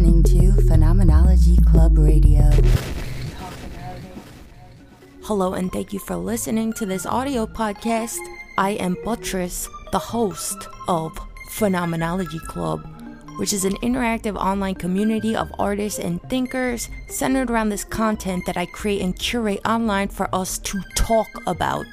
[0.00, 2.50] listening to Phenomenology Club Radio.
[5.24, 8.16] Hello, and thank you for listening to this audio podcast.
[8.56, 11.12] I am Buttress, the host of
[11.50, 12.80] Phenomenology Club,
[13.38, 18.56] which is an interactive online community of artists and thinkers centered around this content that
[18.56, 21.84] I create and curate online for us to talk about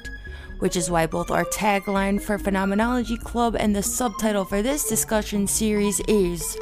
[0.60, 5.46] which is why both our tagline for Phenomenology Club and the subtitle for this discussion
[5.46, 6.58] series is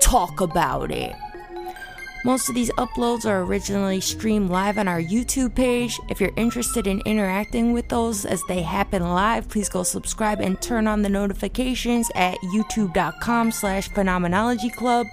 [0.00, 1.14] Talk About It.
[2.22, 5.98] Most of these uploads are originally streamed live on our YouTube page.
[6.10, 10.60] If you're interested in interacting with those as they happen live, please go subscribe and
[10.60, 15.06] turn on the notifications at youtube.com slash phenomenology club.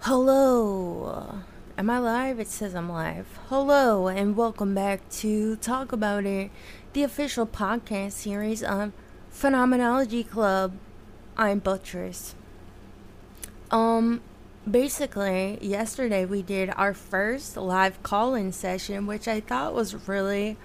[0.00, 1.40] Hello.
[1.78, 2.38] Am I live?
[2.38, 3.26] It says I'm live.
[3.48, 6.50] Hello, and welcome back to Talk About It,
[6.92, 8.92] the official podcast series of
[9.30, 10.74] Phenomenology Club.
[11.38, 12.34] I'm Buttress.
[13.70, 14.20] Um,
[14.70, 20.58] basically, yesterday we did our first live call in session, which I thought was really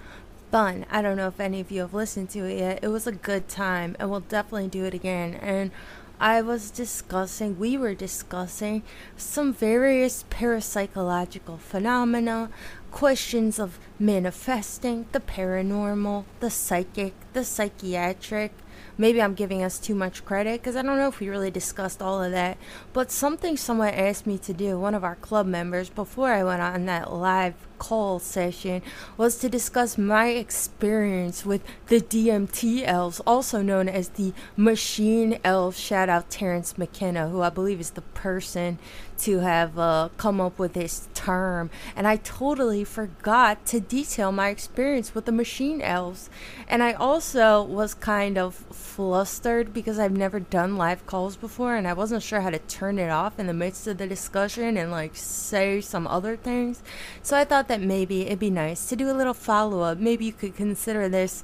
[0.54, 0.86] fun.
[0.88, 2.78] I don't know if any of you have listened to it yet.
[2.80, 5.34] It was a good time, and we'll definitely do it again.
[5.34, 5.72] And
[6.20, 8.84] I was discussing, we were discussing
[9.16, 12.50] some various parapsychological phenomena,
[12.92, 18.52] questions of manifesting, the paranormal, the psychic, the psychiatric,
[18.96, 22.00] maybe I'm giving us too much credit because I don't know if we really discussed
[22.00, 22.58] all of that.
[22.92, 26.62] But something someone asked me to do, one of our club members, before I went
[26.62, 28.82] on that live call session,
[29.16, 35.78] was to discuss my experience with the DMT elves, also known as the Machine Elves.
[35.78, 38.78] Shout out Terence McKenna, who I believe is the person
[39.18, 41.70] to have uh, come up with this term.
[41.94, 46.28] And I totally forgot to detail my experience with the Machine Elves.
[46.68, 51.86] And I also was kind of flustered because I've never done live calls before and
[51.86, 54.90] I wasn't sure how to turn it off in the midst of the discussion and
[54.90, 56.82] like say some other things.
[57.22, 59.98] So I thought that maybe it'd be nice to do a little follow up.
[59.98, 61.42] Maybe you could consider this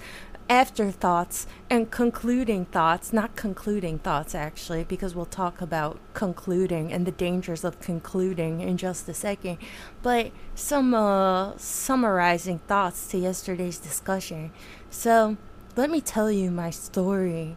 [0.50, 7.12] afterthoughts and concluding thoughts, not concluding thoughts actually, because we'll talk about concluding and the
[7.12, 9.58] dangers of concluding in just a second,
[10.03, 14.50] but some uh, summarizing thoughts to yesterday's discussion.
[14.91, 15.37] So,
[15.76, 17.56] let me tell you my story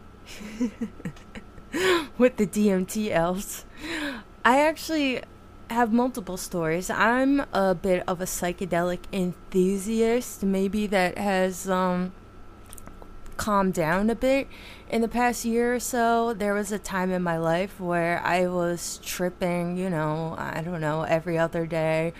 [2.16, 3.64] with the DMT elves.
[4.44, 5.20] I actually
[5.70, 6.90] have multiple stories.
[6.90, 12.12] I'm a bit of a psychedelic enthusiast, maybe that has um
[13.36, 14.46] calmed down a bit
[14.88, 16.34] in the past year or so.
[16.34, 20.80] There was a time in my life where I was tripping, you know, I don't
[20.80, 22.12] know, every other day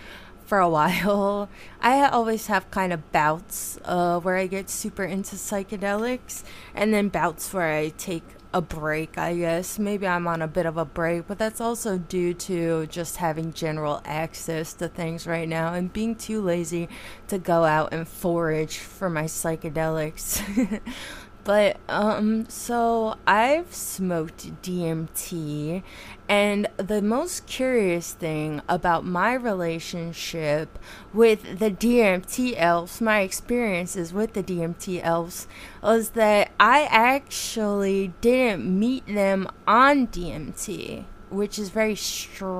[0.44, 1.48] for a while.
[1.80, 6.42] I always have kind of bouts uh, where I get super into psychedelics,
[6.74, 9.80] and then bouts where I take a break, I guess.
[9.80, 13.52] Maybe I'm on a bit of a break, but that's also due to just having
[13.52, 16.88] general access to things right now and being too lazy
[17.26, 20.40] to go out and forage for my psychedelics.
[21.44, 25.82] But um so I've smoked DMT
[26.26, 30.78] and the most curious thing about my relationship
[31.12, 35.46] with the DMT elves, my experiences with the DMT elves
[35.82, 42.50] was that I actually didn't meet them on DMT, which is very strange.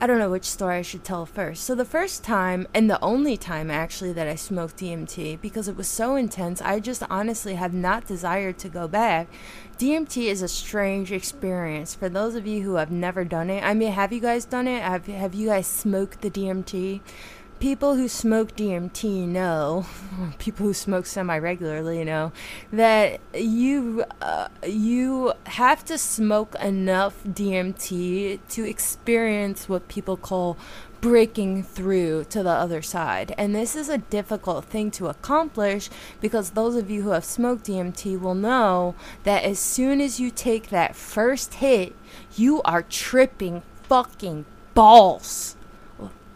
[0.00, 1.64] I don't know which story I should tell first.
[1.64, 5.76] So, the first time, and the only time actually that I smoked DMT, because it
[5.76, 9.26] was so intense, I just honestly have not desired to go back.
[9.76, 11.96] DMT is a strange experience.
[11.96, 14.68] For those of you who have never done it, I mean, have you guys done
[14.68, 14.82] it?
[14.82, 17.00] Have, have you guys smoked the DMT?
[17.58, 19.86] People who smoke DMT know,
[20.38, 22.32] people who smoke semi regularly know,
[22.72, 30.56] that you uh, you have to smoke enough DMT to experience what people call
[31.00, 33.34] breaking through to the other side.
[33.38, 35.90] And this is a difficult thing to accomplish
[36.20, 40.30] because those of you who have smoked DMT will know that as soon as you
[40.30, 41.94] take that first hit,
[42.34, 44.44] you are tripping fucking
[44.74, 45.56] balls.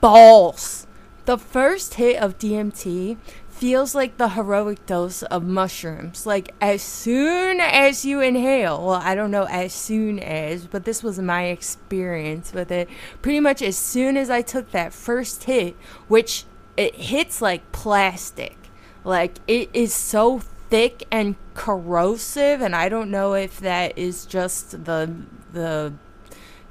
[0.00, 0.86] Balls
[1.24, 3.16] the first hit of DMT
[3.48, 6.26] feels like the heroic dose of mushrooms.
[6.26, 11.02] Like, as soon as you inhale, well, I don't know as soon as, but this
[11.02, 12.88] was my experience with it.
[13.20, 15.76] Pretty much as soon as I took that first hit,
[16.08, 16.44] which
[16.76, 18.56] it hits like plastic,
[19.04, 24.84] like, it is so thick and corrosive, and I don't know if that is just
[24.86, 25.12] the
[25.52, 25.92] the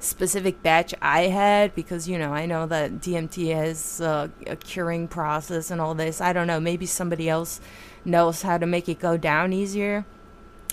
[0.02, 5.08] specific batch I had because you know I know that DMT has uh, a curing
[5.08, 6.20] process and all this.
[6.20, 6.60] I don't know.
[6.60, 7.60] Maybe somebody else
[8.04, 10.04] knows how to make it go down easier.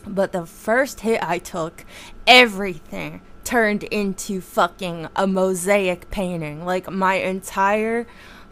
[0.07, 1.85] But the first hit I took,
[2.25, 6.65] everything turned into fucking a mosaic painting.
[6.65, 8.07] Like my entire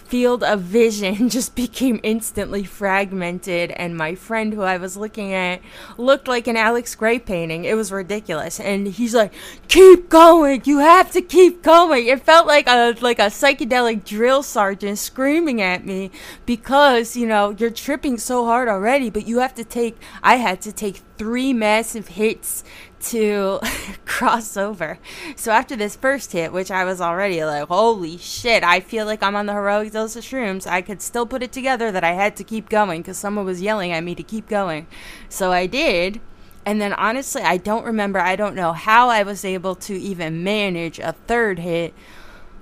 [0.07, 5.61] field of vision just became instantly fragmented and my friend who I was looking at
[5.97, 7.65] looked like an Alex Grey painting.
[7.65, 8.59] It was ridiculous.
[8.59, 9.33] And he's like,
[9.67, 10.61] "Keep going.
[10.65, 15.61] You have to keep going." It felt like a like a psychedelic drill sergeant screaming
[15.61, 16.11] at me
[16.45, 20.61] because, you know, you're tripping so hard already, but you have to take I had
[20.61, 22.63] to take 3 massive hits
[22.99, 23.59] to
[24.05, 24.99] cross over.
[25.35, 29.23] So after this first hit, which I was already like, holy shit, I feel like
[29.23, 32.13] I'm on the heroic dose of shrooms, I could still put it together that I
[32.13, 34.87] had to keep going because someone was yelling at me to keep going.
[35.29, 36.21] So I did.
[36.65, 40.43] And then honestly, I don't remember, I don't know how I was able to even
[40.43, 41.93] manage a third hit,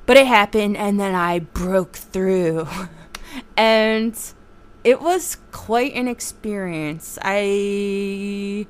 [0.05, 2.67] but it happened and then I broke through.
[3.57, 4.15] and
[4.83, 7.17] it was quite an experience.
[7.23, 8.67] I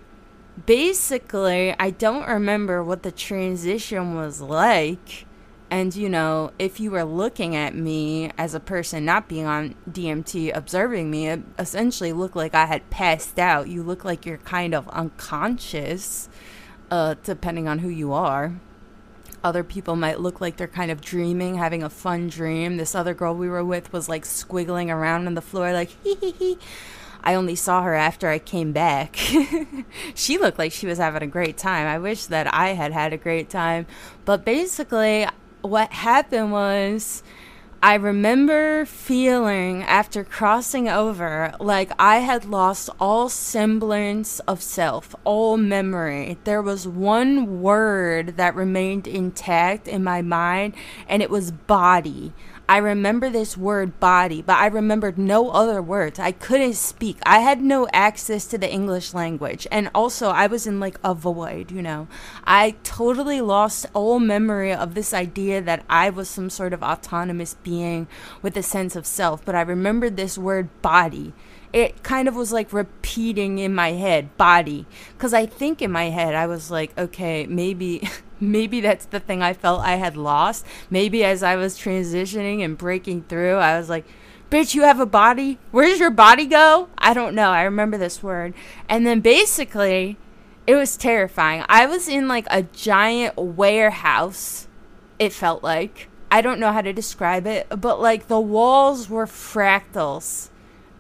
[0.66, 5.26] basically, I don't remember what the transition was like.
[5.72, 9.76] And, you know, if you were looking at me as a person not being on
[9.90, 13.68] DMT, observing me, it essentially looked like I had passed out.
[13.68, 16.30] You look like you're kind of unconscious,
[16.92, 18.54] uh, depending on who you are.
[19.44, 22.78] Other people might look like they're kind of dreaming, having a fun dream.
[22.78, 26.16] This other girl we were with was like squiggling around on the floor, like, hee
[26.16, 26.58] hee hee.
[27.26, 29.16] I only saw her after I came back.
[30.16, 31.88] she looked like she was having a great time.
[31.88, 33.88] I wish that I had had a great time.
[34.26, 35.28] But basically,
[35.62, 37.24] what happened was
[37.86, 45.58] I remember feeling after crossing over like I had lost all semblance of self, all
[45.58, 46.38] memory.
[46.46, 50.74] There was one word that remained intact in my mind,
[51.08, 52.34] and it was body.
[52.68, 56.18] I remember this word body, but I remembered no other words.
[56.20, 57.20] I couldn't speak.
[57.24, 59.68] I had no access to the English language.
[59.72, 62.08] And also, I was in like a void, you know.
[62.44, 67.54] I totally lost all memory of this idea that I was some sort of autonomous
[67.54, 68.08] being
[68.42, 69.46] with a sense of self.
[69.46, 71.34] But I remembered this word body
[71.76, 76.06] it kind of was like repeating in my head body because i think in my
[76.06, 78.08] head i was like okay maybe
[78.52, 80.66] maybe that's the thing I felt I had lost.
[80.90, 84.06] Maybe as I was transitioning and breaking through, I was like,
[84.50, 85.60] bitch, you have a body?
[85.72, 86.90] Where does your body go?
[86.98, 87.52] I don't know.
[87.52, 88.54] I remember this word.
[88.88, 90.18] And then basically,
[90.68, 91.64] it was terrifying.
[91.70, 94.68] I was in like a giant warehouse,
[95.20, 96.10] it felt like.
[96.32, 100.50] I don't know how to describe it, but like the walls were fractals.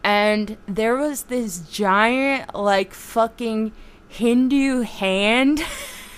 [0.05, 3.71] And there was this giant, like, fucking
[4.07, 5.63] Hindu hand.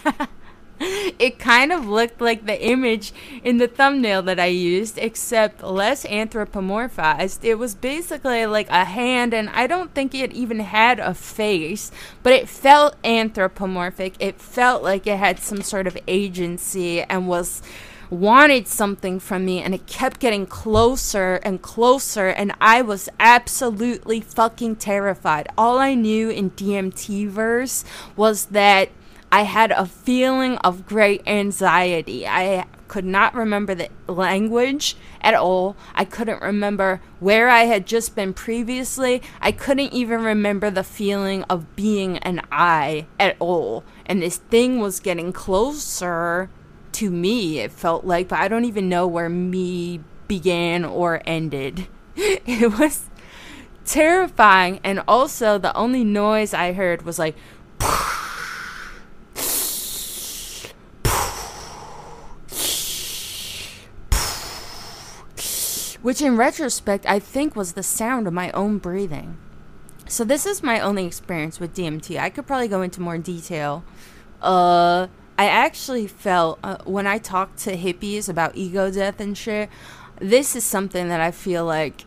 [0.79, 3.11] it kind of looked like the image
[3.43, 7.43] in the thumbnail that I used, except less anthropomorphized.
[7.43, 11.91] It was basically like a hand, and I don't think it even had a face,
[12.21, 14.15] but it felt anthropomorphic.
[14.19, 17.61] It felt like it had some sort of agency and was
[18.09, 24.21] wanted something from me and it kept getting closer and closer and I was absolutely
[24.21, 25.47] fucking terrified.
[25.57, 27.83] All I knew in DMT verse
[28.15, 28.89] was that
[29.31, 32.27] I had a feeling of great anxiety.
[32.27, 35.75] I could not remember the language at all.
[35.93, 39.21] I couldn't remember where I had just been previously.
[39.41, 43.83] I couldn't even remember the feeling of being an I at all.
[44.05, 46.49] And this thing was getting closer
[46.93, 51.87] to me, it felt like, but I don't even know where me began or ended.
[52.17, 53.09] It was
[53.85, 54.79] terrifying.
[54.83, 57.35] And also, the only noise I heard was like,
[66.01, 69.37] which in retrospect I think was the sound of my own breathing.
[70.07, 72.17] So this is my only experience with DMT.
[72.17, 73.83] I could probably go into more detail.
[74.41, 79.69] Uh, I actually felt uh, when I talked to hippies about ego death and shit,
[80.19, 82.05] this is something that I feel like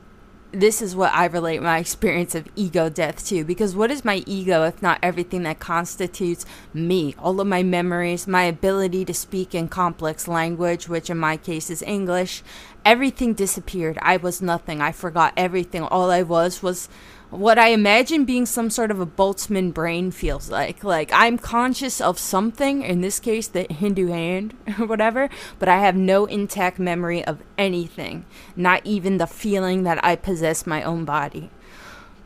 [0.53, 3.45] this is what I relate my experience of ego death to.
[3.45, 6.45] Because what is my ego if not everything that constitutes
[6.75, 7.15] me?
[7.19, 11.71] All of my memories, my ability to speak in complex language, which in my case
[11.71, 12.43] is English,
[12.85, 13.99] everything disappeared.
[14.03, 14.81] I was nothing.
[14.81, 15.83] I forgot everything.
[15.83, 16.89] All I was was
[17.31, 20.83] what I imagine being some sort of a Boltzmann brain feels like.
[20.83, 25.79] Like I'm conscious of something, in this case, the Hindu hand or whatever, but I
[25.79, 28.25] have no intact memory of anything,
[28.57, 31.51] not even the feeling that I possess my own body.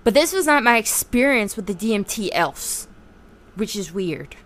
[0.04, 2.88] But this was not my experience with the DMT elves,
[3.54, 4.36] which is weird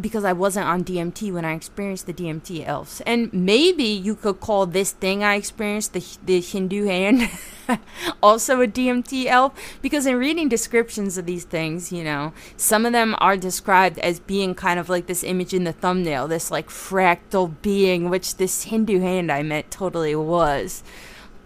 [0.00, 3.00] because I wasn't on DMT when I experienced the DMT elves.
[3.06, 7.30] And maybe you could call this thing I experienced the the Hindu hand
[8.22, 12.92] also a DMT elf because in reading descriptions of these things, you know, some of
[12.92, 16.68] them are described as being kind of like this image in the thumbnail, this like
[16.68, 20.82] fractal being which this Hindu hand I met totally was.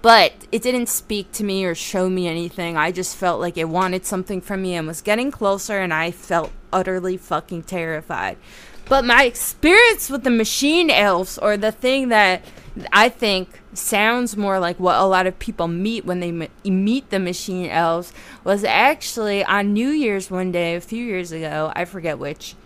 [0.03, 2.77] But it didn't speak to me or show me anything.
[2.77, 6.11] I just felt like it wanted something from me and was getting closer, and I
[6.11, 8.37] felt utterly fucking terrified.
[8.89, 12.43] But my experience with the machine elves, or the thing that
[12.93, 17.21] I think sounds more like what a lot of people meet when they meet the
[17.21, 18.13] machine elves,
[18.43, 21.73] was actually on New Year's one day a few years ago.
[21.77, 22.57] I forget which.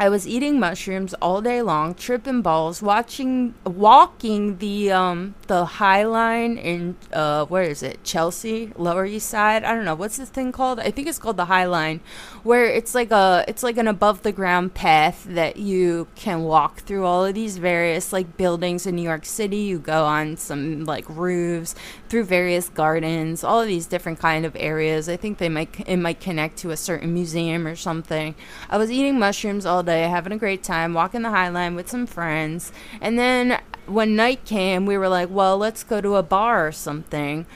[0.00, 6.04] I was eating mushrooms all day long, tripping balls, watching, walking the um the High
[6.04, 8.02] Line in uh where is it?
[8.02, 9.62] Chelsea, Lower East Side.
[9.62, 10.80] I don't know what's this thing called.
[10.80, 12.00] I think it's called the High Line,
[12.44, 16.78] where it's like a it's like an above the ground path that you can walk
[16.78, 19.58] through all of these various like buildings in New York City.
[19.58, 21.74] You go on some like roofs
[22.08, 25.10] through various gardens, all of these different kind of areas.
[25.10, 28.34] I think they might it might connect to a certain museum or something.
[28.70, 31.74] I was eating mushrooms all day day, having a great time, walking the High Line
[31.74, 32.72] with some friends.
[33.00, 36.72] And then when night came, we were like, well, let's go to a bar or
[36.72, 37.46] something,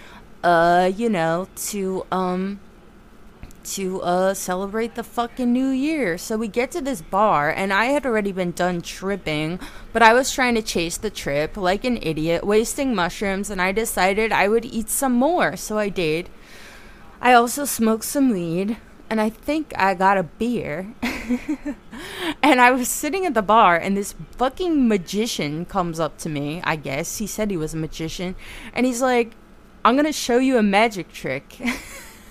[0.43, 2.61] uh, you know, to, um,
[3.65, 6.19] to uh celebrate the fucking new year.
[6.19, 9.59] So we get to this bar and I had already been done tripping,
[9.91, 13.73] but I was trying to chase the trip like an idiot, wasting mushrooms and I
[13.73, 15.57] decided I would eat some more.
[15.57, 16.29] So I did.
[17.23, 18.77] I also smoked some weed
[19.15, 20.93] and I think I got a beer.
[22.43, 26.61] and I was sitting at the bar, and this fucking magician comes up to me.
[26.65, 28.35] I guess he said he was a magician,
[28.73, 29.31] and he's like,
[29.85, 31.61] "I'm gonna show you a magic trick."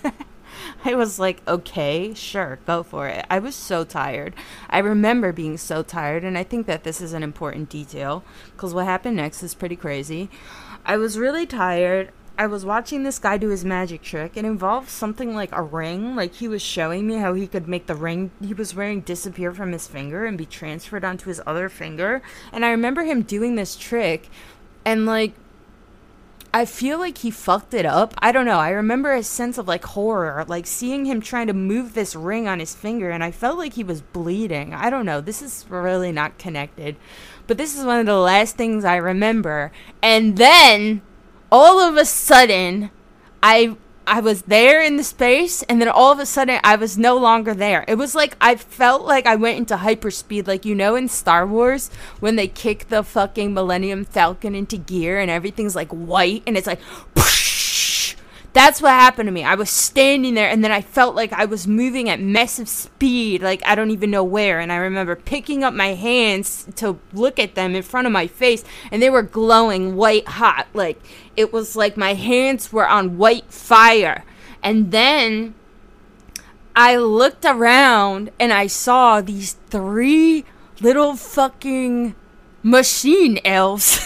[0.83, 3.25] I was like, okay, sure, go for it.
[3.29, 4.35] I was so tired.
[4.69, 8.73] I remember being so tired, and I think that this is an important detail because
[8.73, 10.29] what happened next is pretty crazy.
[10.85, 12.11] I was really tired.
[12.35, 14.35] I was watching this guy do his magic trick.
[14.35, 16.15] It involved something like a ring.
[16.15, 19.53] Like he was showing me how he could make the ring he was wearing disappear
[19.53, 22.23] from his finger and be transferred onto his other finger.
[22.51, 24.29] And I remember him doing this trick
[24.83, 25.33] and like
[26.55, 28.13] I feel like he fucked it up.
[28.19, 28.59] I don't know.
[28.59, 32.47] I remember a sense of like horror, like seeing him trying to move this ring
[32.47, 34.71] on his finger, and I felt like he was bleeding.
[34.71, 35.19] I don't know.
[35.19, 36.95] This is really not connected.
[37.47, 39.71] But this is one of the last things I remember.
[40.03, 41.01] And then
[41.53, 42.89] all of a sudden,
[43.43, 46.97] I I was there in the space, and then all of a sudden, I was
[46.97, 47.85] no longer there.
[47.87, 51.45] It was like I felt like I went into hyperspeed, like you know in Star
[51.45, 56.57] Wars when they kick the fucking Millennium Falcon into gear and everything's like white, and
[56.57, 56.81] it's like.
[58.53, 59.43] That's what happened to me.
[59.43, 63.41] I was standing there and then I felt like I was moving at massive speed,
[63.41, 64.59] like I don't even know where.
[64.59, 68.27] And I remember picking up my hands to look at them in front of my
[68.27, 70.67] face and they were glowing white hot.
[70.73, 71.01] Like
[71.35, 74.23] it was like my hands were on white fire.
[74.61, 75.55] And then
[76.75, 80.45] I looked around and I saw these three
[80.79, 82.13] little fucking
[82.61, 83.99] machine elves.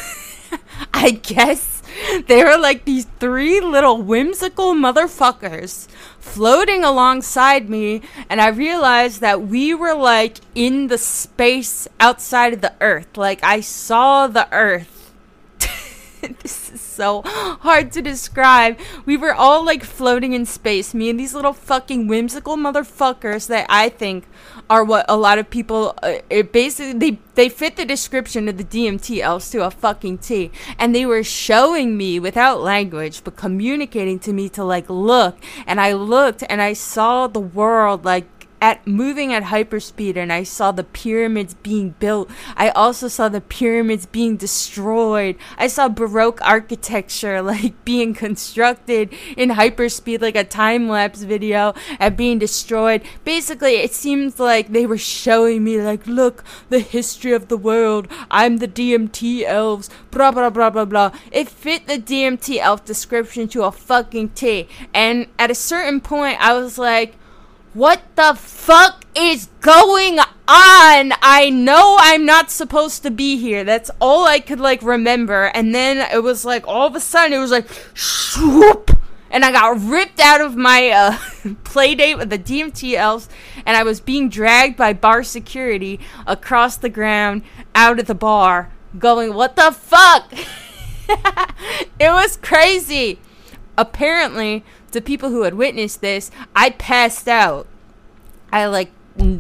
[0.94, 1.77] I guess
[2.28, 5.88] they were like these three little whimsical motherfuckers
[6.20, 12.62] floating alongside me, and I realized that we were like in the space outside of
[12.62, 13.18] the earth.
[13.18, 15.14] Like I saw the earth.
[16.42, 18.78] this is so hard to describe.
[19.06, 23.66] We were all like floating in space, me and these little fucking whimsical motherfuckers that
[23.70, 24.26] I think
[24.70, 28.58] are what a lot of people uh, it basically they they fit the description of
[28.58, 30.52] the DMT elves to a fucking T.
[30.80, 35.38] And they were showing me without language but communicating to me to like look.
[35.66, 40.44] And I looked and I saw the world like at moving at hyperspeed and I
[40.44, 42.30] saw the pyramids being built.
[42.56, 45.36] I also saw the pyramids being destroyed.
[45.58, 52.18] I saw baroque architecture like being constructed in hyperspeed like a time lapse video at
[52.18, 53.04] being destroyed.
[53.24, 58.08] Basically, it seems like they were showing me like look, the history of the world.
[58.32, 59.90] I'm the DMT elves.
[60.12, 61.12] Blah blah blah blah blah.
[61.32, 64.68] It fit the DMT elf description to a fucking T.
[64.94, 67.16] And at a certain point I was like
[67.78, 70.26] what the fuck is going on?
[70.48, 73.64] I know I'm not supposed to be here.
[73.64, 75.52] That's all I could like remember.
[75.54, 78.98] And then it was like all of a sudden it was like swoop
[79.30, 83.30] and I got ripped out of my uh, play date with the DMT elves,
[83.66, 87.44] and I was being dragged by bar security across the ground
[87.76, 90.32] out of the bar, going, What the fuck?
[92.00, 93.20] it was crazy.
[93.78, 94.64] Apparently,
[94.98, 97.68] to people who had witnessed this, I passed out.
[98.52, 98.92] I like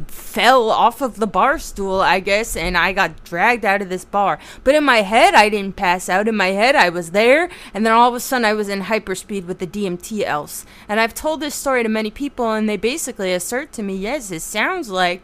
[0.07, 4.05] fell off of the bar stool, I guess, and I got dragged out of this
[4.05, 4.39] bar.
[4.63, 6.27] But in my head, I didn't pass out.
[6.27, 8.83] In my head, I was there, and then all of a sudden, I was in
[8.83, 10.65] hyperspeed with the DMT elves.
[10.89, 14.31] And I've told this story to many people, and they basically assert to me, yes,
[14.31, 15.21] it sounds like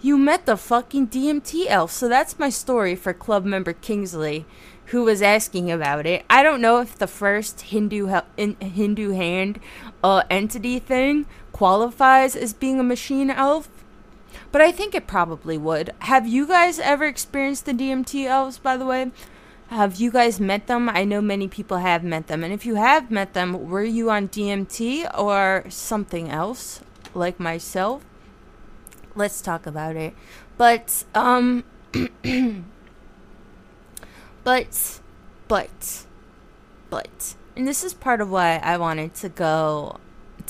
[0.00, 1.90] you met the fucking DMT elf.
[1.90, 4.46] So that's my story for club member Kingsley,
[4.90, 6.24] who was asking about it.
[6.30, 9.60] I don't know if the first Hindu in, Hindu hand
[10.04, 13.68] uh, entity thing qualifies as being a machine elf
[14.52, 15.90] but I think it probably would.
[16.00, 19.12] Have you guys ever experienced the DMT elves, by the way?
[19.68, 20.88] Have you guys met them?
[20.88, 22.42] I know many people have met them.
[22.42, 26.80] And if you have met them, were you on DMT or something else,
[27.14, 28.04] like myself?
[29.14, 30.14] Let's talk about it.
[30.56, 31.64] But, um,
[34.44, 35.00] but,
[35.48, 36.04] but,
[36.88, 39.98] but, and this is part of why I wanted to go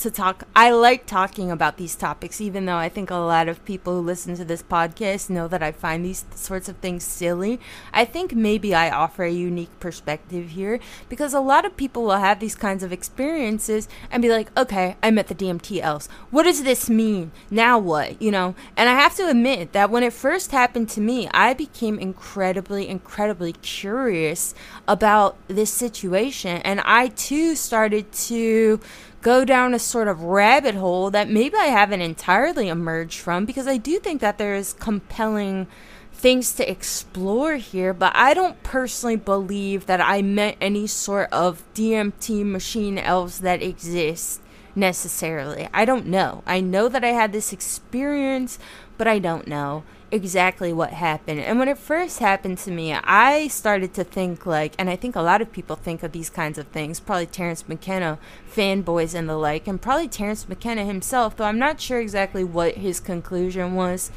[0.01, 0.43] to talk.
[0.55, 4.01] I like talking about these topics, even though I think a lot of people who
[4.01, 7.59] listen to this podcast know that I find these sorts of things silly.
[7.93, 12.17] I think maybe I offer a unique perspective here because a lot of people will
[12.17, 16.07] have these kinds of experiences and be like, okay, I met the DMT elves.
[16.31, 17.31] What does this mean?
[17.49, 18.21] Now what?
[18.21, 18.55] You know?
[18.75, 22.87] And I have to admit that when it first happened to me, I became incredibly,
[22.87, 24.55] incredibly curious
[24.87, 26.61] about this situation.
[26.63, 28.79] And I too started to
[29.21, 33.67] go down a sort of rabbit hole that maybe I haven't entirely emerged from because
[33.67, 35.67] I do think that there is compelling
[36.11, 41.63] things to explore here, but I don't personally believe that I met any sort of
[41.73, 44.41] DMT machine elves that exist
[44.75, 45.67] necessarily.
[45.73, 46.43] I don't know.
[46.45, 48.59] I know that I had this experience,
[48.97, 51.39] but I don't know exactly what happened.
[51.39, 55.15] And when it first happened to me, I started to think like, and I think
[55.15, 58.19] a lot of people think of these kinds of things, probably Terence McKenna
[58.53, 62.75] fanboys and the like, and probably Terence McKenna himself, though I'm not sure exactly what
[62.75, 64.11] his conclusion was,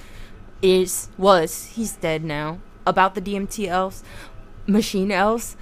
[0.60, 4.02] is, was, he's dead now, about the DMT elves,
[4.66, 5.56] machine elves.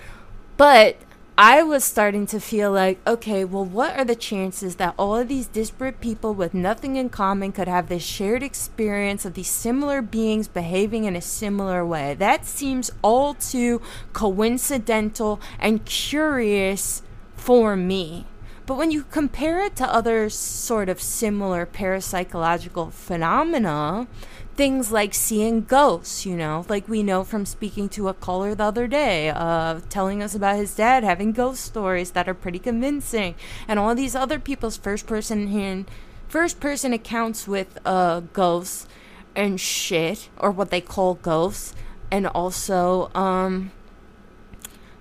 [0.56, 0.96] But
[1.38, 5.28] I was starting to feel like, okay, well, what are the chances that all of
[5.28, 10.02] these disparate people with nothing in common could have this shared experience of these similar
[10.02, 12.14] beings behaving in a similar way?
[12.14, 13.80] That seems all too
[14.12, 17.02] coincidental and curious
[17.34, 18.26] for me.
[18.66, 24.06] But when you compare it to other sort of similar parapsychological phenomena,
[24.54, 28.64] things like seeing ghosts, you know, like we know from speaking to a caller the
[28.64, 33.34] other day, uh, telling us about his dad having ghost stories that are pretty convincing,
[33.66, 35.90] and all these other people's first person hand,
[36.28, 38.86] first person accounts with uh, ghosts
[39.34, 41.74] and shit, or what they call ghosts,
[42.10, 43.70] and also um,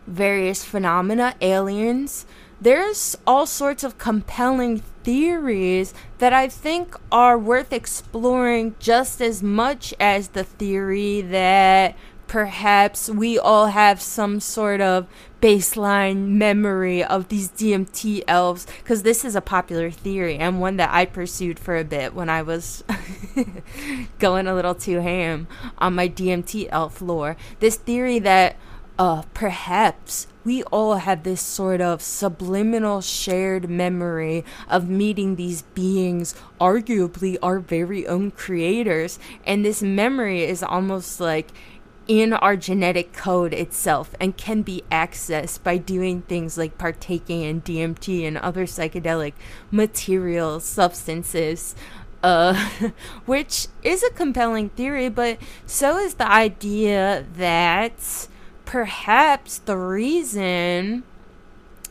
[0.08, 2.26] various phenomena, aliens
[2.62, 9.96] there's all sorts of compelling theories that I think are worth exploring just as much
[10.00, 11.96] as the theory that
[12.28, 15.06] perhaps we all have some sort of
[15.42, 20.90] baseline memory of these DMT elves because this is a popular theory and one that
[20.94, 22.84] I pursued for a bit when I was
[24.20, 25.48] going a little too ham
[25.80, 27.36] on my DMT elf lore.
[27.60, 28.56] This theory that
[29.00, 36.36] uh, perhaps we all have this sort of subliminal shared memory of meeting these beings,
[36.60, 39.20] arguably our very own creators.
[39.46, 41.50] And this memory is almost like
[42.08, 47.62] in our genetic code itself and can be accessed by doing things like partaking in
[47.62, 49.34] DMT and other psychedelic
[49.70, 51.76] materials, substances.
[52.24, 52.70] Uh,
[53.26, 58.28] which is a compelling theory, but so is the idea that
[58.72, 61.04] perhaps the reason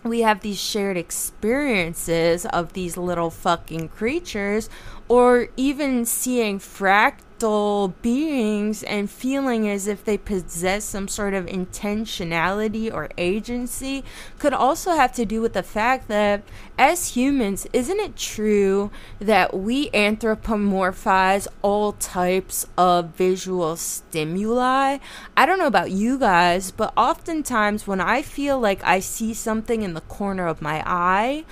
[0.03, 4.71] we have these shared experiences of these little fucking creatures,
[5.11, 12.95] or even seeing fractal beings and feeling as if they possess some sort of intentionality
[12.95, 14.05] or agency
[14.39, 16.45] could also have to do with the fact that
[16.79, 24.99] as humans, isn't it true that we anthropomorphize all types of visual stimuli?
[25.37, 29.83] I don't know about you guys, but oftentimes when I feel like I see something
[29.83, 31.45] in the corner of my eye,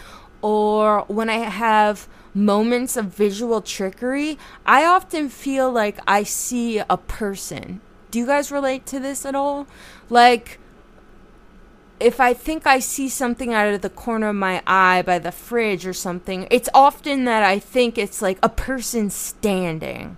[0.42, 6.97] or when I have moments of visual trickery, I often feel like I see a
[6.97, 7.81] person.
[8.11, 9.67] Do you guys relate to this at all?
[10.09, 10.59] Like,
[12.01, 15.33] if I think I see something out of the corner of my eye by the
[15.33, 20.17] fridge or something, it's often that I think it's like a person standing.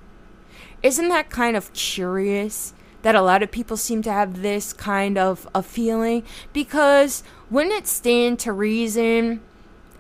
[0.83, 5.17] Isn't that kind of curious that a lot of people seem to have this kind
[5.17, 6.23] of a feeling?
[6.53, 9.41] Because wouldn't it stand to reason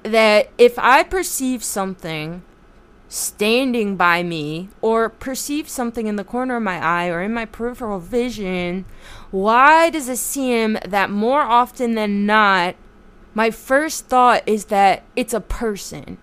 [0.02, 2.42] that if I perceive something
[3.08, 7.44] standing by me or perceive something in the corner of my eye or in my
[7.44, 8.84] peripheral vision,
[9.30, 12.76] why does it seem that more often than not,
[13.34, 16.18] my first thought is that it's a person,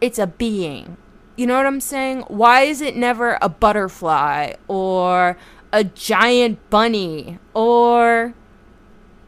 [0.00, 0.96] it's a being?
[1.36, 2.22] You know what I'm saying?
[2.28, 5.36] Why is it never a butterfly or
[5.72, 8.34] a giant bunny or,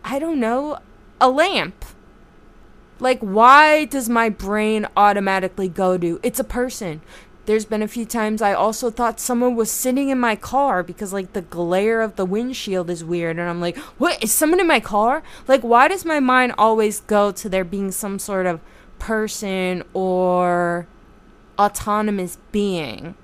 [0.05, 0.79] I don't know,
[1.21, 1.85] a lamp?
[3.01, 7.01] Like, why does my brain automatically go to it's a person?
[7.47, 11.13] There's been a few times I also thought someone was sitting in my car because,
[11.13, 13.39] like, the glare of the windshield is weird.
[13.39, 14.23] And I'm like, what?
[14.23, 15.23] Is someone in my car?
[15.47, 18.61] Like, why does my mind always go to there being some sort of
[18.99, 20.87] person or
[21.59, 23.15] autonomous being?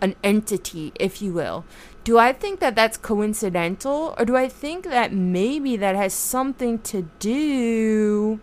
[0.00, 1.64] An entity, if you will.
[2.04, 4.14] Do I think that that's coincidental?
[4.16, 8.40] Or do I think that maybe that has something to do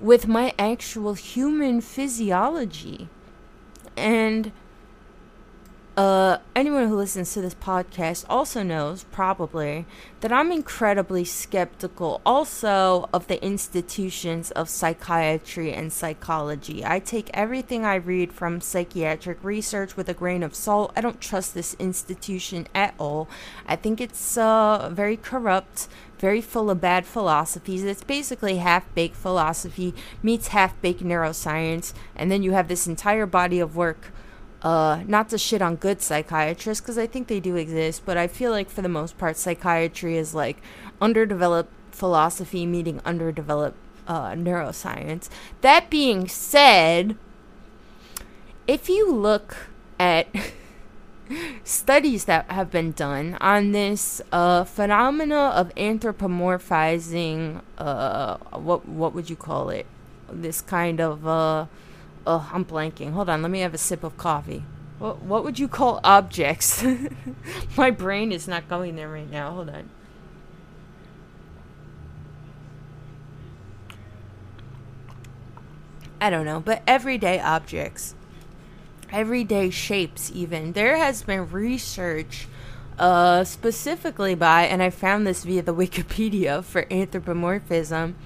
[0.00, 3.08] with my actual human physiology.
[3.96, 4.52] And
[5.98, 9.84] uh, anyone who listens to this podcast also knows, probably,
[10.20, 16.84] that I'm incredibly skeptical also of the institutions of psychiatry and psychology.
[16.84, 20.92] I take everything I read from psychiatric research with a grain of salt.
[20.94, 23.28] I don't trust this institution at all.
[23.66, 25.88] I think it's uh, very corrupt,
[26.20, 27.82] very full of bad philosophies.
[27.82, 33.26] It's basically half baked philosophy meets half baked neuroscience, and then you have this entire
[33.26, 34.12] body of work
[34.62, 38.26] uh, not to shit on good psychiatrists because I think they do exist, but I
[38.26, 40.58] feel like for the most part, psychiatry is like
[41.00, 45.28] underdeveloped philosophy meeting underdeveloped uh, neuroscience.
[45.60, 47.16] That being said,
[48.66, 49.68] if you look
[49.98, 50.28] at
[51.64, 59.30] studies that have been done on this uh, phenomena of anthropomorphizing, uh, what what would
[59.30, 59.86] you call it?
[60.30, 61.66] This kind of uh,
[62.30, 63.12] Oh, I'm blanking.
[63.12, 64.62] Hold on, let me have a sip of coffee.
[64.98, 66.84] What what would you call objects?
[67.76, 69.52] My brain is not going there right now.
[69.52, 69.88] Hold on.
[76.20, 78.14] I don't know, but everyday objects,
[79.10, 80.72] everyday shapes, even.
[80.72, 82.46] There has been research
[82.98, 88.16] uh, specifically by, and I found this via the Wikipedia for anthropomorphism.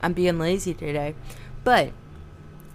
[0.00, 1.14] I'm being lazy today.
[1.62, 1.92] But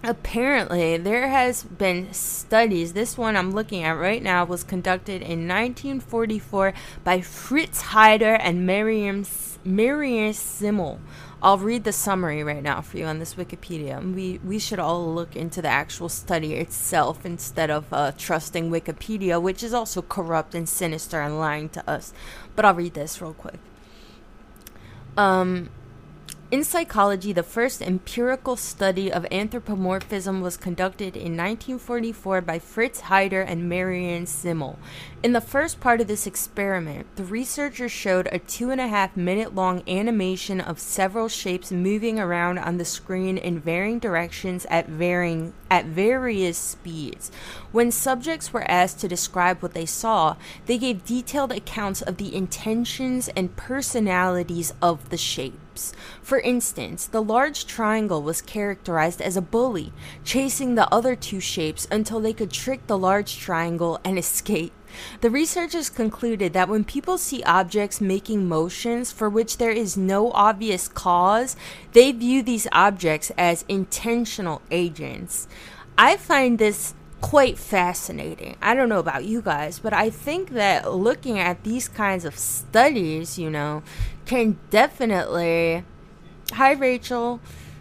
[0.02, 2.92] apparently there has been studies.
[2.92, 6.72] This one i'm looking at right now was conducted in 1944
[7.04, 9.24] by fritz heider and miriam
[9.64, 11.00] miriam simmel.
[11.42, 14.00] I'll read the summary right now for you on this wikipedia.
[14.14, 19.40] We we should all look into the actual study itself instead of uh, trusting wikipedia
[19.40, 22.12] which is also corrupt and sinister and lying to us.
[22.56, 23.58] But i'll read this real quick.
[25.16, 25.70] Um
[26.50, 33.44] in psychology, the first empirical study of anthropomorphism was conducted in 1944 by Fritz Heider
[33.46, 34.76] and Marianne Simmel.
[35.22, 39.18] In the first part of this experiment, the researchers showed a two and a half
[39.18, 44.88] minute long animation of several shapes moving around on the screen in varying directions at
[44.88, 47.30] varying at various speeds.
[47.70, 52.34] When subjects were asked to describe what they saw, they gave detailed accounts of the
[52.34, 55.92] intentions and personalities of the shapes.
[56.22, 59.92] For instance, the large triangle was characterized as a bully,
[60.24, 64.72] chasing the other two shapes until they could trick the large triangle and escape.
[65.20, 70.30] The researchers concluded that when people see objects making motions for which there is no
[70.32, 71.56] obvious cause,
[71.92, 75.48] they view these objects as intentional agents.
[75.98, 78.56] I find this quite fascinating.
[78.62, 82.38] I don't know about you guys, but I think that looking at these kinds of
[82.38, 83.82] studies, you know,
[84.26, 85.84] can definitely.
[86.52, 87.40] Hi, Rachel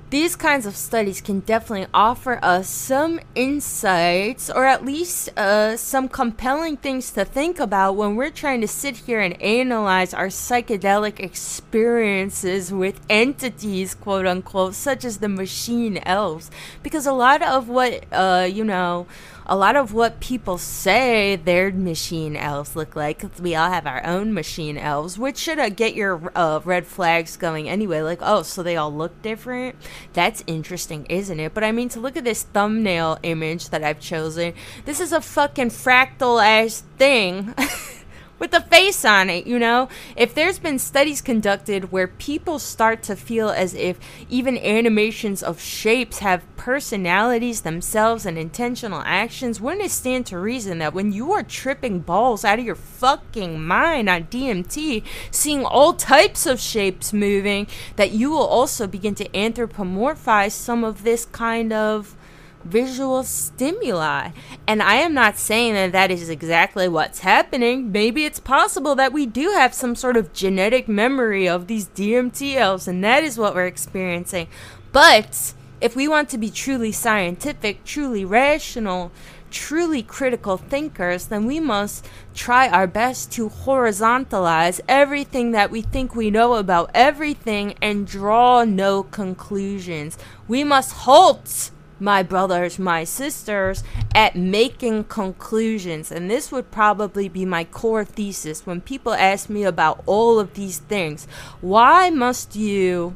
[0.09, 6.09] these kinds of studies can definitely offer us some insights or at least uh, some
[6.09, 11.19] compelling things to think about when we're trying to sit here and analyze our psychedelic
[11.19, 16.49] experiences with entities, quote unquote, such as the machine elves.
[16.81, 19.05] Because a lot of what, uh, you know,
[19.49, 23.23] a lot of what people say their machine elves look like.
[23.41, 27.35] We all have our own machine elves, which should uh, get your uh, red flags
[27.35, 28.01] going anyway.
[28.01, 29.75] Like, oh, so they all look different?
[30.13, 31.55] That's interesting, isn't it?
[31.55, 34.53] But I mean, to look at this thumbnail image that I've chosen,
[34.85, 37.55] this is a fucking fractal ass thing.
[38.39, 39.89] with a face on it, you know?
[40.15, 43.99] If there's been studies conducted where people start to feel as if
[44.29, 50.79] even animations of shapes have personalities themselves and intentional actions, wouldn't it stand to reason
[50.79, 55.93] that when you are tripping balls out of your fucking mind on DMT, seeing all
[55.93, 61.73] types of shapes moving, that you will also begin to anthropomorphize some of this kind
[61.73, 62.15] of
[62.63, 64.31] visual stimuli.
[64.67, 67.91] And I am not saying that that is exactly what's happening.
[67.91, 72.55] Maybe it's possible that we do have some sort of genetic memory of these DMT
[72.55, 74.47] elves, and that is what we're experiencing.
[74.91, 79.11] But if we want to be truly scientific, truly rational,
[79.49, 86.15] truly critical thinkers, then we must try our best to horizontalize everything that we think
[86.15, 90.17] we know about everything and draw no conclusions.
[90.47, 93.83] We must halt my brothers, my sisters,
[94.15, 96.11] at making conclusions.
[96.11, 100.53] And this would probably be my core thesis when people ask me about all of
[100.53, 101.27] these things.
[101.61, 103.15] Why must you,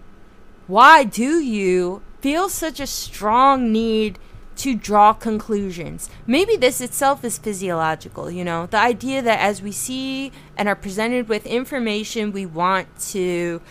[0.67, 4.19] why do you feel such a strong need?
[4.55, 6.09] to draw conclusions.
[6.27, 10.75] Maybe this itself is physiological, you know, the idea that as we see and are
[10.75, 13.61] presented with information, we want to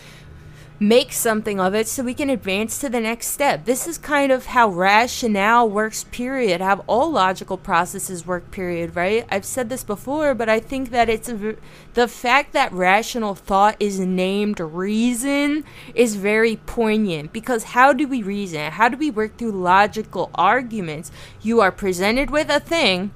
[0.83, 3.65] make something of it so we can advance to the next step.
[3.65, 9.25] This is kind of how rationale works, period, how all logical processes work, period, right?
[9.31, 11.55] I've said this before, but I think that it's a,
[11.95, 15.65] the fact that rational thought is named reason
[15.95, 18.73] is very poignant because how do we reason?
[18.73, 21.13] How do we work through logical arguments?
[21.41, 23.13] You are presented with a thing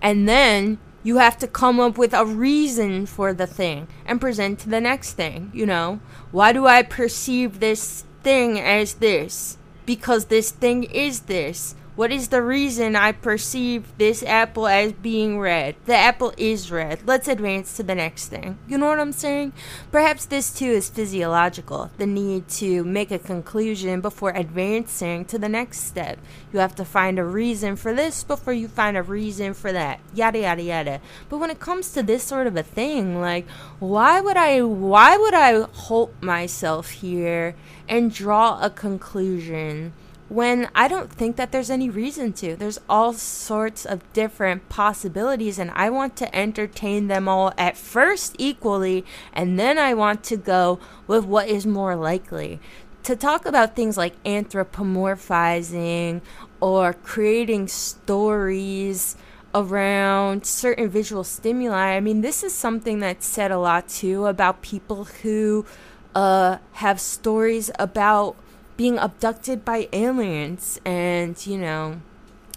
[0.00, 4.58] and then you have to come up with a reason for the thing and present
[4.60, 6.00] to the next thing, you know?
[6.32, 9.58] Why do I perceive this thing as this?
[9.86, 11.76] Because this thing is this.
[11.96, 15.76] What is the reason I perceive this apple as being red?
[15.86, 17.06] The apple is red.
[17.06, 18.58] Let's advance to the next thing.
[18.66, 19.52] You know what I'm saying?
[19.92, 25.48] Perhaps this too is physiological the need to make a conclusion before advancing to the
[25.48, 26.18] next step.
[26.52, 30.00] You have to find a reason for this before you find a reason for that.
[30.12, 31.00] Yada yada yada.
[31.28, 35.16] But when it comes to this sort of a thing, like why would I why
[35.16, 37.54] would I halt myself here
[37.88, 39.92] and draw a conclusion?
[40.34, 42.56] When I don't think that there's any reason to.
[42.56, 48.34] There's all sorts of different possibilities, and I want to entertain them all at first
[48.36, 52.58] equally, and then I want to go with what is more likely.
[53.04, 56.20] To talk about things like anthropomorphizing
[56.60, 59.16] or creating stories
[59.54, 64.62] around certain visual stimuli, I mean, this is something that's said a lot too about
[64.62, 65.64] people who
[66.12, 68.34] uh, have stories about
[68.76, 72.00] being abducted by aliens and, you know,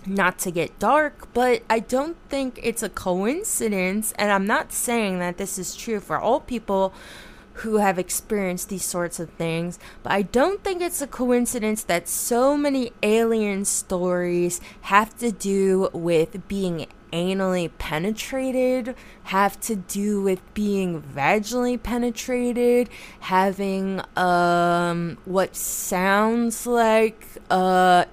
[0.06, 4.14] not to get dark, but I don't think it's a coincidence.
[4.18, 6.94] And I'm not saying that this is true for all people
[7.62, 12.08] who have experienced these sorts of things, but I don't think it's a coincidence that
[12.08, 20.42] so many alien stories have to do with being anally penetrated have to do with
[20.54, 22.90] being vaginally penetrated,
[23.22, 28.06] having um what sounds like uh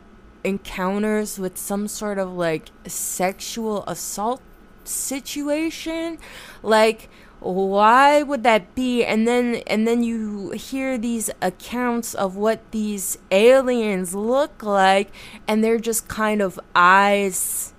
[0.43, 4.43] encounters with some sort of like sexual assault
[4.85, 6.19] situation.
[6.63, 7.09] Like
[7.45, 9.05] why would that be?
[9.05, 15.13] And then and then you hear these accounts of what these aliens look like
[15.47, 17.74] and they're just kind of eyes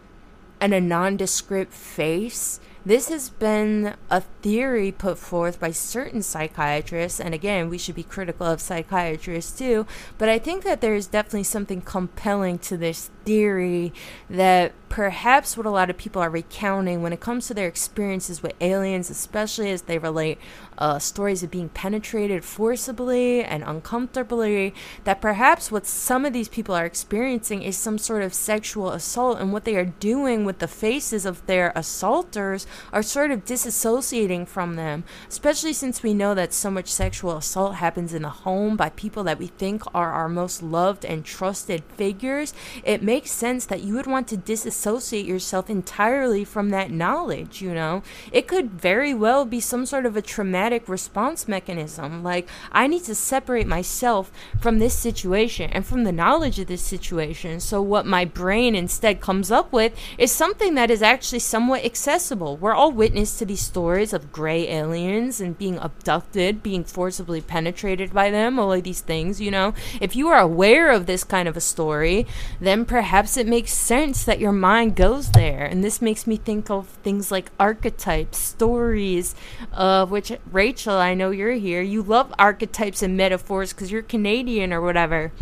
[0.60, 2.60] and a nondescript face.
[2.86, 8.04] This has been a theory put forth by certain psychiatrists, and again, we should be
[8.04, 9.88] critical of psychiatrists too,
[10.20, 13.92] but I think that there is definitely something compelling to this theory
[14.30, 18.44] that perhaps what a lot of people are recounting when it comes to their experiences
[18.44, 20.38] with aliens, especially as they relate
[20.78, 26.76] uh, stories of being penetrated forcibly and uncomfortably, that perhaps what some of these people
[26.76, 30.68] are experiencing is some sort of sexual assault, and what they are doing with the
[30.68, 36.54] faces of their assaulters are sort of disassociating from them, especially since we know that
[36.54, 40.30] so much sexual assault happens in the home by people that we think are our
[40.30, 42.54] most loved and trusted figures.
[42.84, 47.74] It makes sense that you would want to disassociate yourself entirely from that knowledge, you
[47.74, 48.04] know?
[48.32, 52.24] It could very well be some sort of a traumatic response mechanism.
[52.24, 56.82] Like, I need to separate myself from this situation and from the knowledge of this
[56.82, 57.60] situation.
[57.60, 62.58] So, what my brain instead comes up with is something that is actually somewhat accessible.
[62.58, 68.14] we're all witness to these stories of gray aliens and being abducted, being forcibly penetrated
[68.14, 69.74] by them, all of these things, you know.
[70.02, 72.26] If you are aware of this kind of a story,
[72.60, 75.66] then perhaps it makes sense that your mind goes there.
[75.66, 79.36] And this makes me think of things like archetypes, stories,
[79.72, 81.82] of which Rachel, I know you're here.
[81.82, 85.34] You love archetypes and metaphors because you're Canadian or whatever.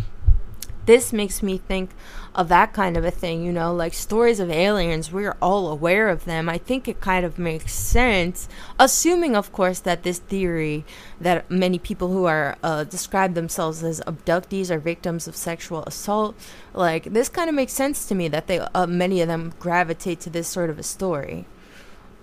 [0.86, 1.90] This makes me think
[2.34, 6.08] of that kind of a thing, you know, like stories of aliens, we're all aware
[6.08, 6.48] of them.
[6.48, 10.84] I think it kind of makes sense, assuming, of course, that this theory
[11.20, 16.34] that many people who are uh, describe themselves as abductees or victims of sexual assault,
[16.72, 20.18] like this kind of makes sense to me that they uh, many of them gravitate
[20.22, 21.46] to this sort of a story.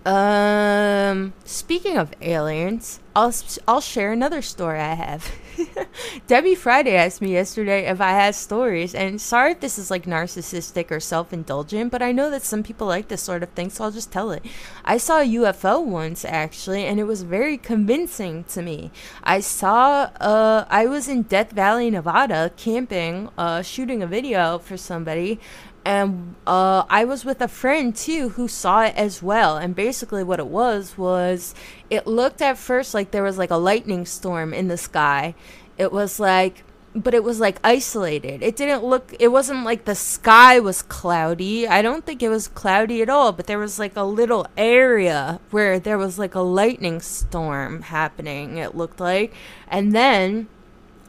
[0.06, 3.34] Um, speaking of aliens, I'll
[3.68, 5.32] I'll share another story I have.
[6.28, 10.06] Debbie Friday asked me yesterday if I had stories, and sorry if this is like
[10.06, 13.84] narcissistic or self-indulgent, but I know that some people like this sort of thing, so
[13.84, 14.44] I'll just tell it.
[14.84, 18.90] I saw a UFO once actually, and it was very convincing to me.
[19.24, 24.78] I saw uh I was in Death Valley, Nevada, camping, uh shooting a video for
[24.78, 25.40] somebody
[25.84, 29.58] and uh, I was with a friend too who saw it as well.
[29.58, 31.56] And basically, what it was was
[31.90, 35.34] it looked at first like there was like a lightning storm in the sky.
[35.78, 36.64] It was like,
[36.94, 38.44] but it was like isolated.
[38.44, 39.16] It didn't look.
[39.20, 41.68] It wasn't like the sky was cloudy.
[41.68, 43.32] I don't think it was cloudy at all.
[43.32, 48.58] But there was like a little area where there was like a lightning storm happening.
[48.58, 49.34] It looked like,
[49.68, 50.48] and then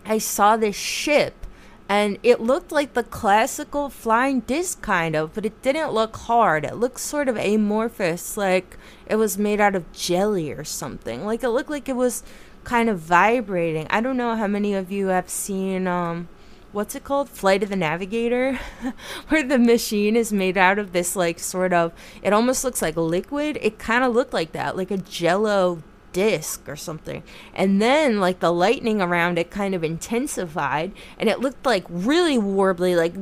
[0.06, 1.41] I saw this ship
[1.88, 6.64] and it looked like the classical flying disc kind of but it didn't look hard.
[6.64, 11.24] It looked sort of amorphous like it was made out of jelly or something.
[11.24, 12.22] Like it looked like it was
[12.64, 13.86] kind of vibrating.
[13.90, 16.28] I don't know how many of you have seen um
[16.72, 17.28] what's it called?
[17.28, 18.58] Flight of the navigator?
[19.28, 21.92] Where the machine is made out of this like sort of
[22.22, 23.58] it almost looks like liquid.
[23.60, 25.82] It kind of looked like that like a jello
[26.12, 27.22] disc or something.
[27.54, 32.38] And then like the lightning around it kind of intensified and it looked like really
[32.38, 33.14] warbly like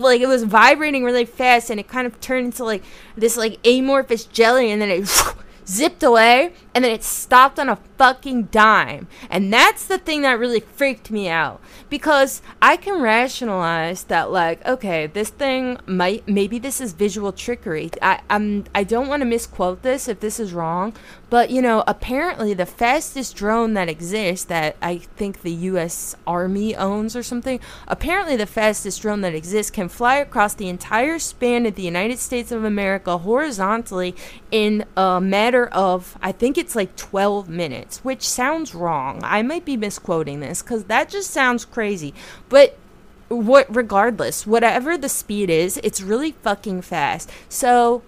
[0.00, 2.82] like it was vibrating really fast and it kind of turned into like
[3.16, 5.08] this like amorphous jelly and then it
[5.66, 9.06] zipped away and then it stopped on a fucking dime.
[9.30, 14.64] And that's the thing that really freaked me out because I can rationalize that like
[14.66, 17.90] okay, this thing might maybe this is visual trickery.
[18.02, 20.94] I I'm I don't want to misquote this if this is wrong,
[21.30, 26.74] but you know, apparently the fastest drone that exists that I think the US Army
[26.74, 31.66] owns or something, apparently the fastest drone that exists can fly across the entire span
[31.66, 34.14] of the United States of America horizontally
[34.50, 39.20] in a matter of I think it's like 12 minutes, which sounds wrong.
[39.22, 42.12] I might be misquoting this cuz that just sounds crazy.
[42.48, 42.76] But
[43.28, 47.30] what regardless, whatever the speed is, it's really fucking fast.
[47.48, 48.02] So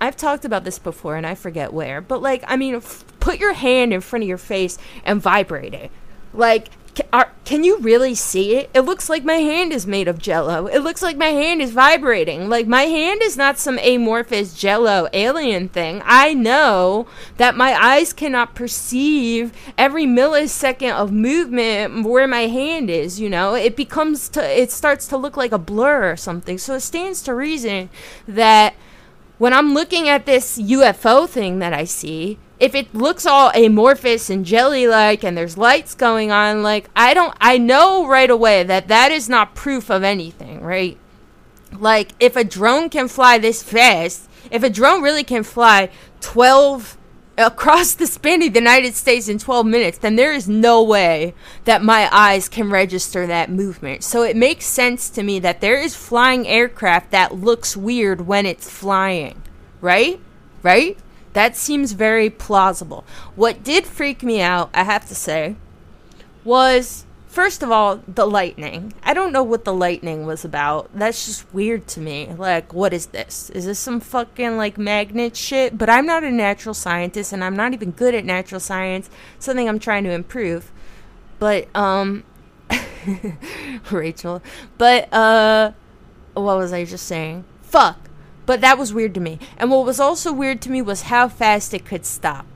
[0.00, 3.38] I've talked about this before and I forget where, but like, I mean, f- put
[3.38, 5.90] your hand in front of your face and vibrate it.
[6.32, 6.68] Like,
[7.12, 8.70] are, can you really see it?
[8.74, 10.66] It looks like my hand is made of jello.
[10.66, 12.48] It looks like my hand is vibrating.
[12.48, 16.02] Like, my hand is not some amorphous jello alien thing.
[16.04, 23.20] I know that my eyes cannot perceive every millisecond of movement where my hand is,
[23.20, 23.54] you know?
[23.54, 26.58] It becomes, to, it starts to look like a blur or something.
[26.58, 27.90] So it stands to reason
[28.26, 28.74] that
[29.38, 34.28] when I'm looking at this UFO thing that I see, if it looks all amorphous
[34.28, 38.62] and jelly like and there's lights going on, like, I don't, I know right away
[38.64, 40.98] that that is not proof of anything, right?
[41.72, 45.88] Like, if a drone can fly this fast, if a drone really can fly
[46.20, 46.98] 12
[47.38, 51.32] across the span of the United States in 12 minutes, then there is no way
[51.64, 54.04] that my eyes can register that movement.
[54.04, 58.44] So it makes sense to me that there is flying aircraft that looks weird when
[58.44, 59.42] it's flying,
[59.80, 60.20] right?
[60.62, 60.98] Right?
[61.32, 63.04] That seems very plausible.
[63.36, 65.56] What did freak me out, I have to say,
[66.44, 68.92] was First of all, the lightning.
[69.04, 70.90] I don't know what the lightning was about.
[70.92, 72.28] That's just weird to me.
[72.36, 73.50] Like, what is this?
[73.50, 75.78] Is this some fucking like magnet shit?
[75.78, 79.08] But I'm not a natural scientist and I'm not even good at natural science.
[79.38, 80.72] Something I'm trying to improve.
[81.38, 82.24] But um
[83.92, 84.42] Rachel.
[84.76, 85.70] But uh
[86.34, 87.44] what was I just saying?
[87.62, 88.09] Fuck.
[88.50, 89.38] But that was weird to me.
[89.58, 92.46] And what was also weird to me was how fast it could stop.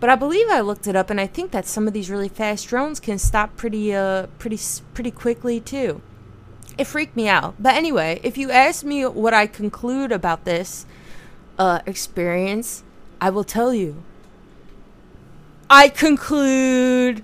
[0.00, 2.30] But I believe I looked it up, and I think that some of these really
[2.30, 4.58] fast drones can stop pretty, uh, pretty,
[4.94, 6.00] pretty quickly too.
[6.78, 7.56] It freaked me out.
[7.58, 10.86] But anyway, if you ask me what I conclude about this
[11.58, 12.82] uh, experience,
[13.20, 14.02] I will tell you.
[15.68, 17.22] I conclude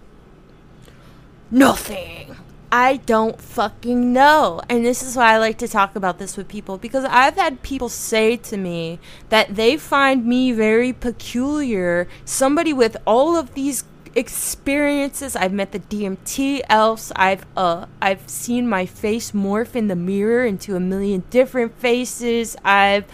[1.51, 2.37] nothing.
[2.77, 4.61] I don't fucking know.
[4.69, 7.63] And this is why I like to talk about this with people because I've had
[7.63, 8.99] people say to me
[9.29, 13.85] that they find me very peculiar, somebody with all of these
[14.17, 15.37] experiences.
[15.37, 17.13] I've met the DMT elves.
[17.15, 22.57] I've uh I've seen my face morph in the mirror into a million different faces.
[22.65, 23.05] I've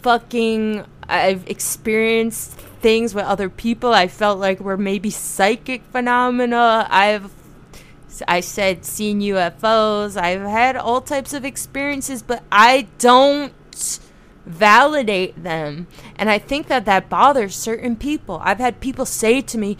[0.00, 6.86] fucking I've experienced things with other people I felt like were maybe psychic phenomena.
[6.88, 7.30] I've
[8.28, 10.20] I said seen UFOs.
[10.20, 13.52] I've had all types of experiences, but I don't
[14.46, 15.86] validate them.
[16.16, 18.40] And I think that that bothers certain people.
[18.42, 19.76] I've had people say to me,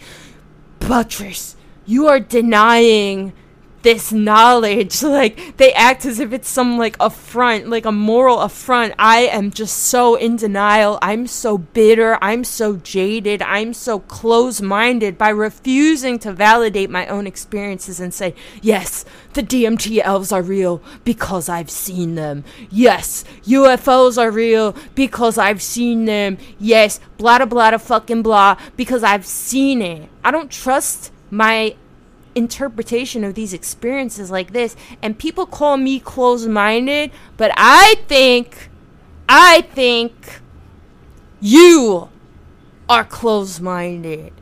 [0.79, 1.55] Buttress,
[1.85, 3.33] you are denying
[3.85, 5.03] this knowledge.
[5.15, 8.93] Like they act as if it's some like affront, like a moral affront.
[8.99, 10.97] I am just so in denial.
[11.01, 12.17] I'm so bitter.
[12.21, 13.41] I'm so jaded.
[13.43, 19.43] I'm so close minded by refusing to validate my own experiences and say, yes, the
[19.43, 22.43] DMT elves are real because I've seen them.
[22.69, 26.37] Yes, UFOs are real because I've seen them.
[26.59, 30.09] Yes, blah blah blah fucking blah because I've seen it.
[30.23, 31.75] I don't trust my
[32.35, 38.69] interpretation of these experiences like this and people call me closed-minded but i think
[39.29, 40.41] i think
[41.39, 42.09] you
[42.89, 44.33] are closed-minded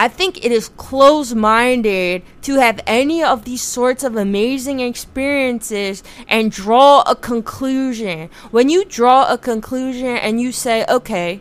[0.00, 6.04] I think it is close minded to have any of these sorts of amazing experiences
[6.28, 8.30] and draw a conclusion.
[8.52, 11.40] When you draw a conclusion and you say, okay,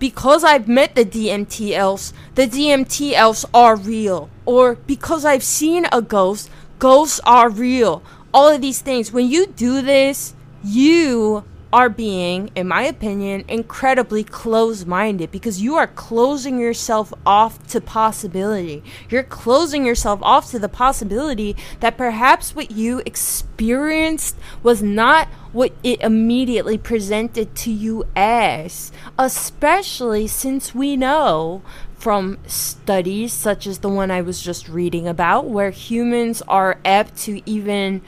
[0.00, 4.28] because I've met the DMT elves, the DMT elves are real.
[4.44, 8.02] Or because I've seen a ghost, ghosts are real.
[8.34, 9.12] All of these things.
[9.12, 10.34] When you do this,
[10.64, 17.64] you are being, in my opinion, incredibly close minded because you are closing yourself off
[17.68, 18.82] to possibility.
[19.08, 25.72] You're closing yourself off to the possibility that perhaps what you experienced was not what
[25.82, 31.62] it immediately presented to you as, especially since we know
[31.94, 37.16] from studies such as the one I was just reading about, where humans are apt
[37.22, 38.00] to even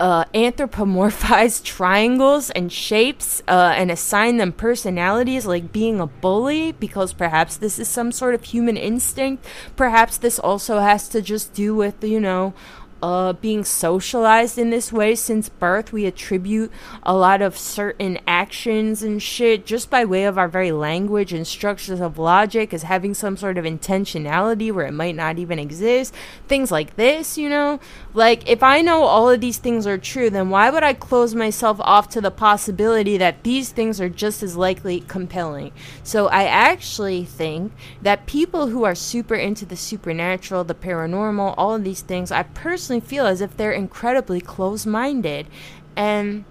[0.00, 7.12] uh, anthropomorphize triangles and shapes uh, and assign them personalities like being a bully because
[7.12, 9.46] perhaps this is some sort of human instinct.
[9.76, 12.54] Perhaps this also has to just do with, you know,
[13.02, 15.92] uh, being socialized in this way since birth.
[15.92, 16.70] We attribute
[17.02, 21.46] a lot of certain actions and shit just by way of our very language and
[21.46, 26.14] structures of logic as having some sort of intentionality where it might not even exist.
[26.48, 27.80] Things like this, you know?
[28.12, 31.34] Like, if I know all of these things are true, then why would I close
[31.34, 35.70] myself off to the possibility that these things are just as likely compelling?
[36.02, 41.76] So I actually think that people who are super into the supernatural, the paranormal, all
[41.76, 45.46] of these things, I personally feel as if they're incredibly close minded.
[45.94, 46.44] And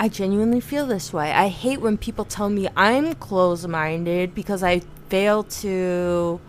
[0.00, 1.30] I genuinely feel this way.
[1.30, 6.40] I hate when people tell me I'm close minded because I fail to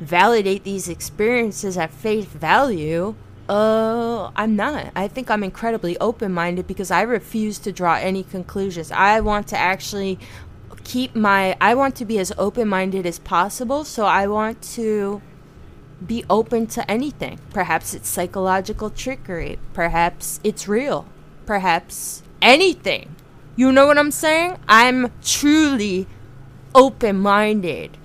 [0.00, 3.14] validate these experiences at face value.
[3.48, 4.92] Uh, I'm not.
[4.94, 8.90] I think I'm incredibly open minded because I refuse to draw any conclusions.
[8.92, 10.18] I want to actually
[10.84, 11.56] keep my.
[11.60, 15.20] I want to be as open minded as possible, so I want to
[16.04, 17.38] be open to anything.
[17.50, 19.58] Perhaps it's psychological trickery.
[19.74, 21.06] Perhaps it's real.
[21.44, 23.16] Perhaps anything.
[23.56, 24.58] You know what I'm saying?
[24.68, 26.06] I'm truly
[26.74, 27.98] open minded.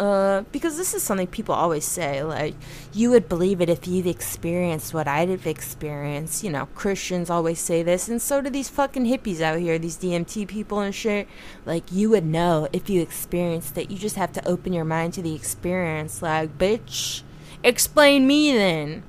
[0.00, 2.54] Uh, because this is something people always say, like,
[2.94, 6.42] you would believe it if you've experienced what I've experienced.
[6.42, 9.98] You know, Christians always say this, and so do these fucking hippies out here, these
[9.98, 11.28] DMT people and shit.
[11.66, 13.90] Like, you would know if you experienced it.
[13.90, 16.22] You just have to open your mind to the experience.
[16.22, 17.22] Like, bitch,
[17.62, 19.02] explain me then.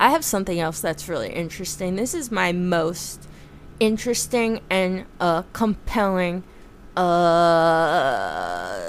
[0.00, 1.96] I have something else that's really interesting.
[1.96, 3.28] This is my most
[3.80, 6.44] interesting and uh, compelling
[6.98, 8.88] uh,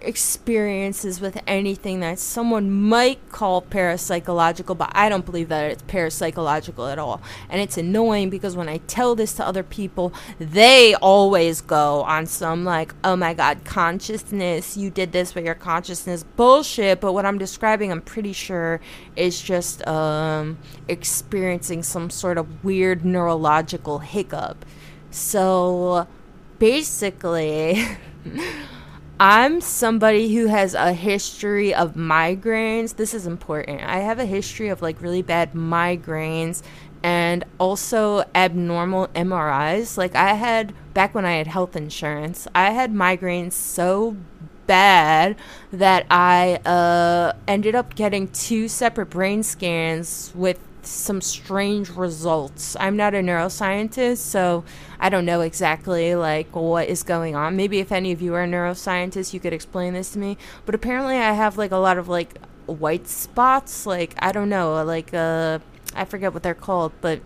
[0.00, 6.90] experiences with anything that someone might call parapsychological, but I don't believe that it's parapsychological
[6.90, 7.20] at all.
[7.50, 12.24] And it's annoying because when I tell this to other people, they always go on
[12.24, 17.02] some like, oh my god, consciousness, you did this with your consciousness bullshit.
[17.02, 18.80] But what I'm describing, I'm pretty sure,
[19.16, 20.56] is just um,
[20.88, 24.64] experiencing some sort of weird neurological hiccup.
[25.10, 26.06] So
[26.58, 27.84] basically,
[29.20, 32.96] I'm somebody who has a history of migraines.
[32.96, 33.82] This is important.
[33.82, 36.62] I have a history of like really bad migraines
[37.02, 39.96] and also abnormal MRIs.
[39.96, 44.16] Like I had back when I had health insurance, I had migraines so
[44.66, 45.36] bad
[45.72, 52.76] that I uh, ended up getting two separate brain scans with some strange results.
[52.80, 54.64] I'm not a neuroscientist, so
[54.98, 57.56] I don't know exactly like what is going on.
[57.56, 60.38] Maybe if any of you are neuroscientists, you could explain this to me.
[60.66, 63.86] But apparently, I have like a lot of like white spots.
[63.86, 65.58] Like I don't know, like uh,
[65.94, 67.20] I forget what they're called, but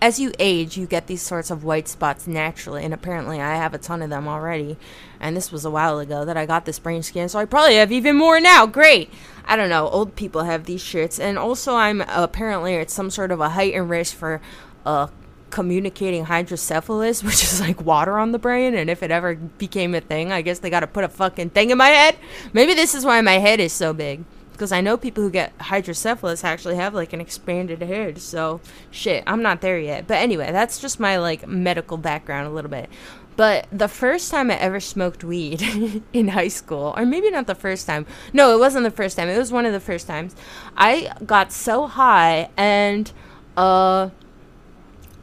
[0.00, 3.72] as you age, you get these sorts of white spots naturally, and apparently I have
[3.72, 4.76] a ton of them already.
[5.18, 7.76] And this was a while ago that I got this brain scan, so I probably
[7.76, 8.66] have even more now.
[8.66, 9.10] Great.
[9.46, 9.88] I don't know.
[9.88, 13.88] Old people have these shits, and also I'm apparently at some sort of a heightened
[13.88, 14.40] risk for
[14.84, 15.08] uh,
[15.50, 18.74] communicating hydrocephalus, which is like water on the brain.
[18.74, 21.50] And if it ever became a thing, I guess they got to put a fucking
[21.50, 22.16] thing in my head.
[22.52, 24.24] Maybe this is why my head is so big
[24.56, 28.18] because I know people who get hydrocephalus actually have like an expanded head.
[28.18, 30.06] So shit, I'm not there yet.
[30.06, 32.88] But anyway, that's just my like medical background a little bit.
[33.36, 35.62] But the first time I ever smoked weed
[36.12, 38.06] in high school, or maybe not the first time.
[38.32, 39.28] No, it wasn't the first time.
[39.28, 40.34] It was one of the first times.
[40.76, 43.12] I got so high and
[43.56, 44.10] uh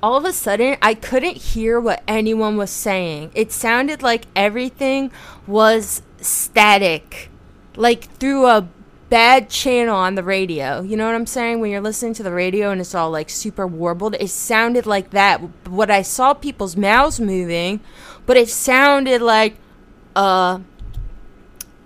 [0.01, 3.31] all of a sudden I couldn't hear what anyone was saying.
[3.33, 5.11] It sounded like everything
[5.47, 7.29] was static.
[7.75, 8.67] Like through a
[9.13, 10.81] bad channel on the radio.
[10.81, 11.59] You know what I'm saying?
[11.59, 15.11] When you're listening to the radio and it's all like super warbled, it sounded like
[15.11, 15.39] that.
[15.67, 17.79] What I saw people's mouths moving,
[18.25, 19.57] but it sounded like
[20.15, 20.61] uh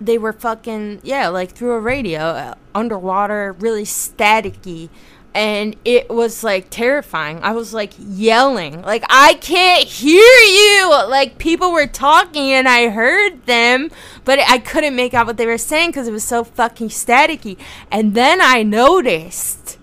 [0.00, 4.88] they were fucking yeah, like through a radio, uh, underwater, really staticky
[5.34, 7.40] and it was like terrifying.
[7.42, 10.90] I was like yelling, like I can't hear you.
[10.90, 13.90] Like people were talking and I heard them,
[14.24, 17.58] but I couldn't make out what they were saying because it was so fucking staticky.
[17.90, 19.78] And then I noticed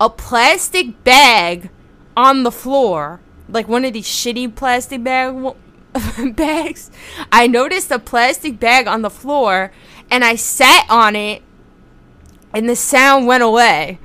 [0.00, 1.70] a plastic bag
[2.16, 5.54] on the floor, like one of these shitty plastic bag
[6.34, 6.90] bags.
[7.30, 9.72] I noticed a plastic bag on the floor,
[10.10, 11.42] and I sat on it,
[12.52, 13.98] and the sound went away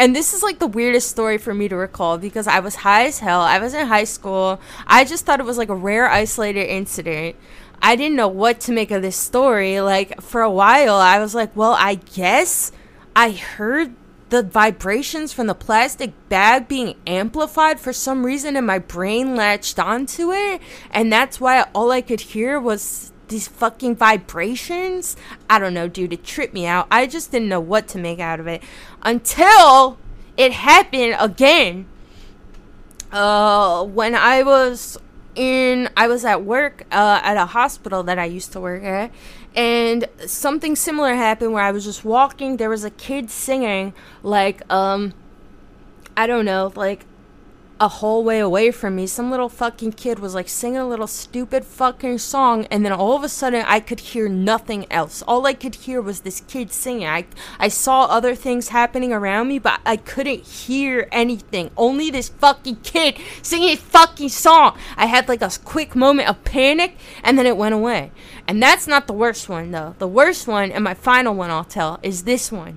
[0.00, 3.04] and this is like the weirdest story for me to recall because I was high
[3.04, 3.42] as hell.
[3.42, 4.58] I was in high school.
[4.86, 7.36] I just thought it was like a rare isolated incident.
[7.82, 9.78] I didn't know what to make of this story.
[9.82, 12.72] Like for a while, I was like, well, I guess
[13.14, 13.94] I heard
[14.30, 19.78] the vibrations from the plastic bag being amplified for some reason and my brain latched
[19.78, 25.16] onto it and that's why all I could hear was these fucking vibrations.
[25.48, 26.12] I don't know, dude.
[26.12, 26.86] It tripped me out.
[26.90, 28.62] I just didn't know what to make out of it
[29.02, 29.98] until
[30.36, 31.86] it happened again.
[33.12, 34.96] Uh, when I was
[35.34, 39.10] in, I was at work uh, at a hospital that I used to work at,
[39.54, 42.56] and something similar happened where I was just walking.
[42.56, 43.92] There was a kid singing
[44.22, 45.12] like um,
[46.16, 47.04] I don't know, like
[47.80, 51.06] a whole way away from me, some little fucking kid was like singing a little
[51.06, 55.22] stupid fucking song, and then all of a sudden I could hear nothing else.
[55.22, 57.06] All I could hear was this kid singing.
[57.06, 57.24] I,
[57.58, 61.70] I saw other things happening around me, but I couldn't hear anything.
[61.74, 64.76] Only this fucking kid singing a fucking song.
[64.98, 68.12] I had like a quick moment of panic, and then it went away.
[68.46, 69.94] And that's not the worst one, though.
[69.98, 72.76] The worst one, and my final one I'll tell, is this one.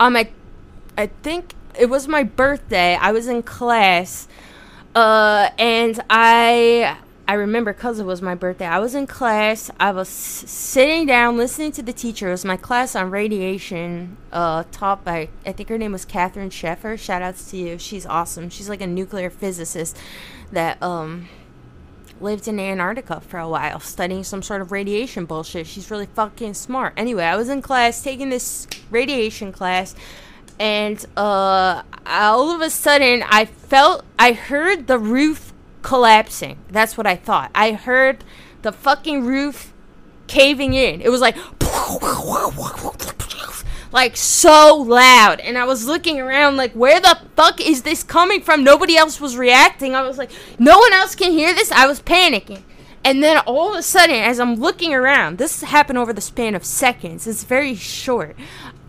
[0.00, 0.30] Um, I,
[0.96, 2.96] I think it was my birthday.
[2.96, 4.28] I was in class,
[4.94, 8.66] uh, and I I remember because it was my birthday.
[8.66, 9.70] I was in class.
[9.78, 12.28] I was sitting down listening to the teacher.
[12.28, 16.50] It was my class on radiation, uh, taught by I think her name was Catherine
[16.50, 16.98] Sheffer.
[16.98, 17.78] Shout outs to you.
[17.78, 18.50] She's awesome.
[18.50, 19.96] She's like a nuclear physicist
[20.50, 21.28] that um
[22.20, 25.66] lived in Antarctica for a while, studying some sort of radiation bullshit.
[25.66, 26.94] She's really fucking smart.
[26.96, 29.94] Anyway, I was in class taking this radiation class
[30.62, 35.52] and uh, all of a sudden I felt I heard the roof
[35.82, 36.56] collapsing.
[36.70, 37.50] That's what I thought.
[37.52, 38.22] I heard
[38.62, 39.72] the fucking roof
[40.28, 41.00] caving in.
[41.00, 41.36] It was like
[43.92, 48.40] like so loud and I was looking around like where the fuck is this coming
[48.40, 48.62] from?
[48.62, 49.96] Nobody else was reacting.
[49.96, 51.72] I was like no one else can hear this.
[51.72, 52.62] I was panicking.
[53.04, 56.54] And then all of a sudden, as I'm looking around, this happened over the span
[56.54, 57.26] of seconds.
[57.26, 58.36] It's very short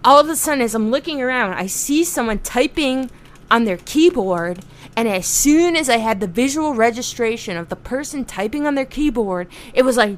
[0.04, 3.10] all of a sudden, as I'm looking around, I see someone typing
[3.50, 4.60] on their keyboard.
[4.96, 8.86] And as soon as I had the visual registration of the person typing on their
[8.86, 10.10] keyboard, it was like,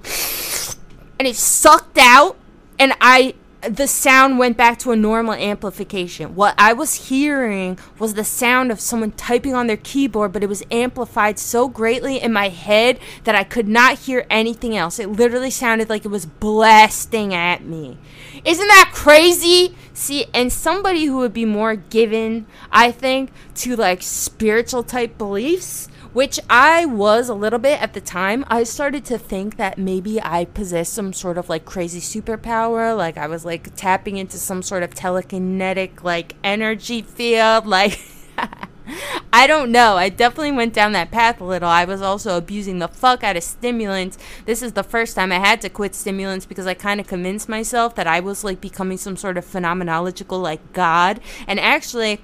[1.20, 2.38] and it sucked out.
[2.78, 3.36] And I
[3.70, 6.36] the sound went back to a normal amplification.
[6.36, 10.50] What I was hearing was the sound of someone typing on their keyboard, but it
[10.50, 15.00] was amplified so greatly in my head that I could not hear anything else.
[15.00, 17.98] It literally sounded like it was blasting at me.
[18.44, 19.76] Isn't that crazy?
[19.94, 25.90] See, and somebody who would be more given, I think, to like spiritual type beliefs
[26.16, 28.46] which I was a little bit at the time.
[28.48, 33.18] I started to think that maybe I possessed some sort of like crazy superpower, like
[33.18, 38.00] I was like tapping into some sort of telekinetic like energy field, like
[39.34, 39.98] I don't know.
[39.98, 41.68] I definitely went down that path a little.
[41.68, 44.18] I was also abusing the fuck out of stimulants.
[44.46, 47.50] This is the first time I had to quit stimulants because I kind of convinced
[47.50, 51.20] myself that I was like becoming some sort of phenomenological like god.
[51.46, 52.22] And actually,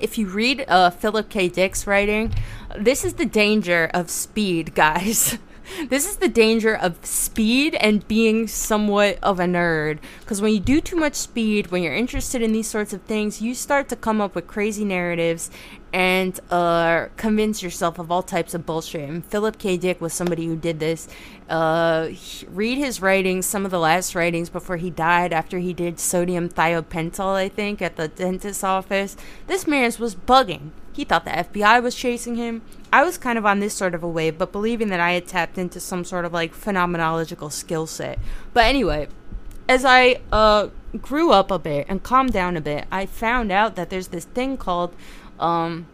[0.00, 1.48] if you read uh, Philip K.
[1.48, 2.34] Dick's writing,
[2.78, 5.38] this is the danger of speed, guys.
[5.88, 9.98] this is the danger of speed and being somewhat of a nerd.
[10.20, 13.40] Because when you do too much speed, when you're interested in these sorts of things,
[13.40, 15.50] you start to come up with crazy narratives
[15.92, 19.08] and uh, convince yourself of all types of bullshit.
[19.08, 19.76] And Philip K.
[19.76, 21.08] Dick was somebody who did this.
[21.48, 22.10] Uh,
[22.48, 26.48] read his writings, some of the last writings before he died, after he did sodium
[26.48, 29.16] thiopental, I think, at the dentist's office.
[29.46, 30.70] This man was bugging.
[30.92, 32.62] He thought the FBI was chasing him.
[32.92, 35.26] I was kind of on this sort of a wave, but believing that I had
[35.26, 38.18] tapped into some sort of like phenomenological skill set.
[38.52, 39.08] But anyway,
[39.68, 40.68] as I uh,
[41.00, 44.26] grew up a bit and calmed down a bit, I found out that there's this
[44.26, 44.94] thing called
[45.40, 45.86] um,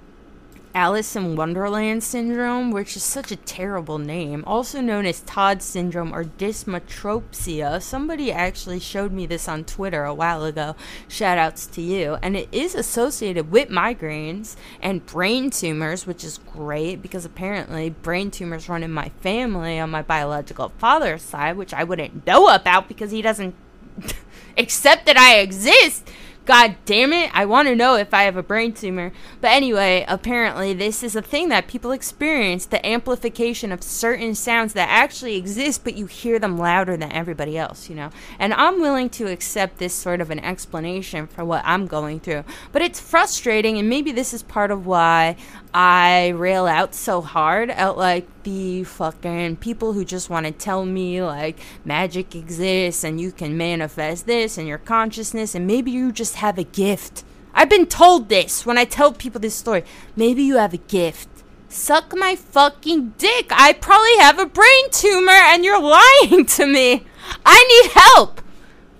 [0.78, 6.14] Alice in Wonderland syndrome, which is such a terrible name, also known as Todd syndrome
[6.14, 7.82] or dysmetropsia.
[7.82, 10.76] Somebody actually showed me this on Twitter a while ago.
[11.08, 12.16] Shout outs to you.
[12.22, 18.30] And it is associated with migraines and brain tumors, which is great because apparently brain
[18.30, 22.86] tumors run in my family on my biological father's side, which I wouldn't know about
[22.86, 23.56] because he doesn't
[24.56, 26.08] accept that I exist.
[26.48, 29.12] God damn it, I want to know if I have a brain tumor.
[29.42, 34.72] But anyway, apparently, this is a thing that people experience the amplification of certain sounds
[34.72, 38.08] that actually exist, but you hear them louder than everybody else, you know?
[38.38, 42.44] And I'm willing to accept this sort of an explanation for what I'm going through.
[42.72, 45.36] But it's frustrating, and maybe this is part of why
[45.74, 50.86] I rail out so hard at like the fucking people who just want to tell
[50.86, 56.10] me like magic exists and you can manifest this in your consciousness and maybe you
[56.10, 57.24] just have a gift.
[57.54, 59.84] I've been told this when I tell people this story.
[60.16, 61.28] Maybe you have a gift.
[61.68, 63.46] Suck my fucking dick.
[63.50, 65.80] I probably have a brain tumor and you're
[66.22, 67.04] lying to me.
[67.44, 68.40] I need help.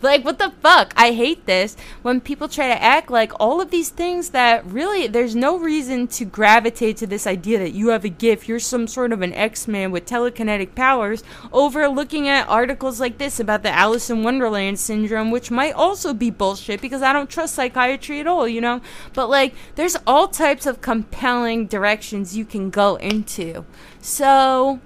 [0.01, 0.93] Like, what the fuck?
[0.97, 5.09] I hate this when people try to act like all of these things that really,
[5.09, 8.87] there's no reason to gravitate to this idea that you have a gift, you're some
[8.87, 13.65] sort of an X Man with telekinetic powers, over looking at articles like this about
[13.65, 18.21] the Alice in Wonderland syndrome, which might also be bullshit because I don't trust psychiatry
[18.21, 18.81] at all, you know?
[19.15, 23.65] But, like, there's all types of compelling directions you can go into.
[24.01, 24.79] So,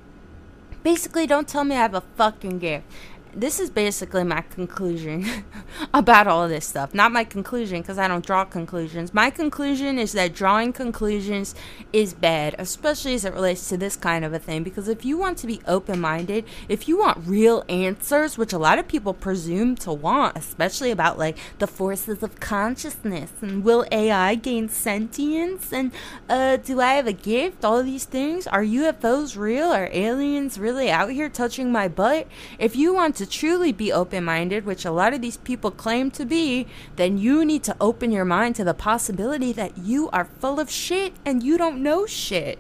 [0.82, 2.86] basically, don't tell me I have a fucking gift
[3.34, 5.26] this is basically my conclusion
[5.94, 6.94] about all this stuff.
[6.94, 9.14] Not my conclusion because I don't draw conclusions.
[9.14, 11.54] My conclusion is that drawing conclusions
[11.92, 14.62] is bad, especially as it relates to this kind of a thing.
[14.62, 18.58] Because if you want to be open minded, if you want real answers, which a
[18.58, 23.86] lot of people presume to want, especially about like the forces of consciousness and will
[23.90, 25.92] AI gain sentience and
[26.28, 27.64] uh, do I have a gift?
[27.64, 28.46] All these things.
[28.46, 29.72] Are UFOs real?
[29.72, 32.26] Are aliens really out here touching my butt?
[32.58, 35.70] If you want to to truly be open minded, which a lot of these people
[35.70, 36.66] claim to be,
[36.96, 40.70] then you need to open your mind to the possibility that you are full of
[40.70, 42.58] shit and you don't know shit.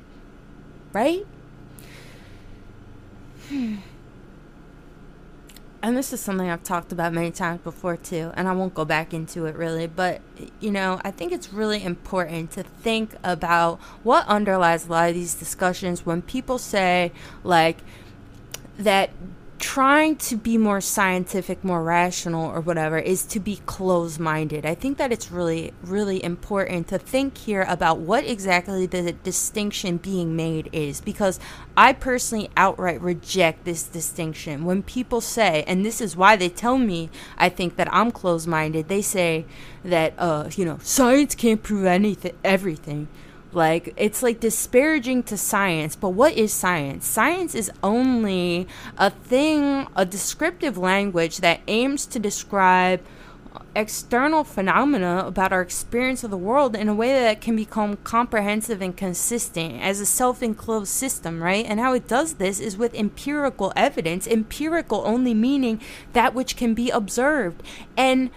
[0.92, 1.26] Right?
[3.48, 3.76] Hmm
[5.82, 8.84] and this is something I've talked about many times before too, and I won't go
[8.84, 10.20] back into it really, but
[10.60, 15.14] you know, I think it's really important to think about what underlies a lot of
[15.16, 17.10] these discussions when people say,
[17.42, 17.78] like,
[18.78, 19.10] that
[19.62, 24.66] trying to be more scientific, more rational, or whatever is to be closed minded.
[24.66, 29.98] I think that it's really, really important to think here about what exactly the distinction
[29.98, 31.38] being made is because
[31.76, 34.64] I personally outright reject this distinction.
[34.64, 37.08] When people say, and this is why they tell me
[37.38, 39.44] I think that I'm closed minded, they say
[39.84, 43.06] that, uh, you know, science can't prove anything, everything.
[43.52, 47.06] Like, it's like disparaging to science, but what is science?
[47.06, 53.02] Science is only a thing, a descriptive language that aims to describe
[53.74, 58.82] external phenomena about our experience of the world in a way that can become comprehensive
[58.82, 61.64] and consistent as a self enclosed system, right?
[61.66, 65.80] And how it does this is with empirical evidence, empirical only meaning
[66.12, 67.62] that which can be observed.
[67.96, 68.30] And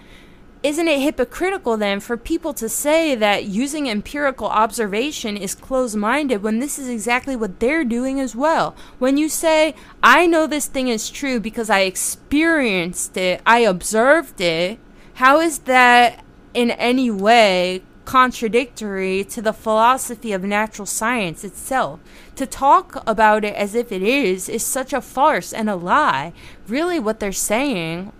[0.66, 6.42] isn't it hypocritical then for people to say that using empirical observation is closed minded
[6.42, 8.74] when this is exactly what they're doing as well?
[8.98, 14.40] When you say, I know this thing is true because I experienced it, I observed
[14.40, 14.80] it,
[15.14, 22.00] how is that in any way contradictory to the philosophy of natural science itself.
[22.36, 26.32] To talk about it as if it is is such a farce and a lie.
[26.66, 28.12] Really, what they're saying,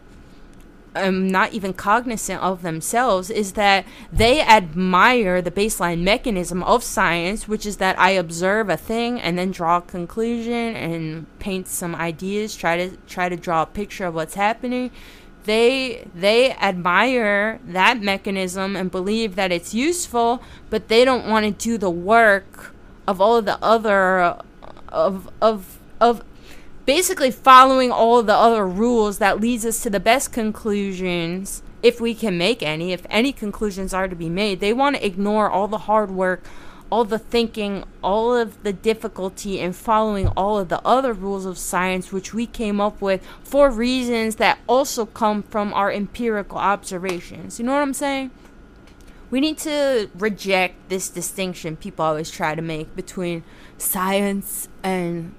[0.96, 7.46] um, not even cognizant of themselves, is that they admire the baseline mechanism of science,
[7.46, 11.94] which is that I observe a thing and then draw a conclusion and paint some
[11.94, 14.90] ideas, try to try to draw a picture of what's happening.
[15.44, 21.52] They they admire that mechanism and believe that it's useful, but they don't want to
[21.52, 22.74] do the work
[23.06, 24.36] of all of the other
[24.88, 26.24] of of of
[26.86, 32.14] basically following all the other rules that leads us to the best conclusions if we
[32.14, 35.68] can make any if any conclusions are to be made they want to ignore all
[35.68, 36.42] the hard work
[36.90, 41.58] all the thinking, all of the difficulty in following all of the other rules of
[41.58, 47.58] science, which we came up with for reasons that also come from our empirical observations.
[47.58, 48.30] You know what I'm saying?
[49.30, 53.42] We need to reject this distinction people always try to make between
[53.76, 55.34] science and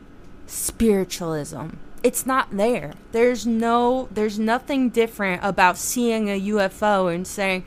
[0.48, 1.78] spiritualism.
[2.04, 2.94] It's not there.
[3.12, 7.66] There's no there's nothing different about seeing a UFO and saying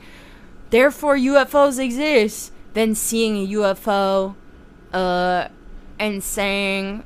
[0.69, 4.35] therefore UFOs exist than seeing a UFO
[4.93, 5.47] uh,
[5.99, 7.03] and saying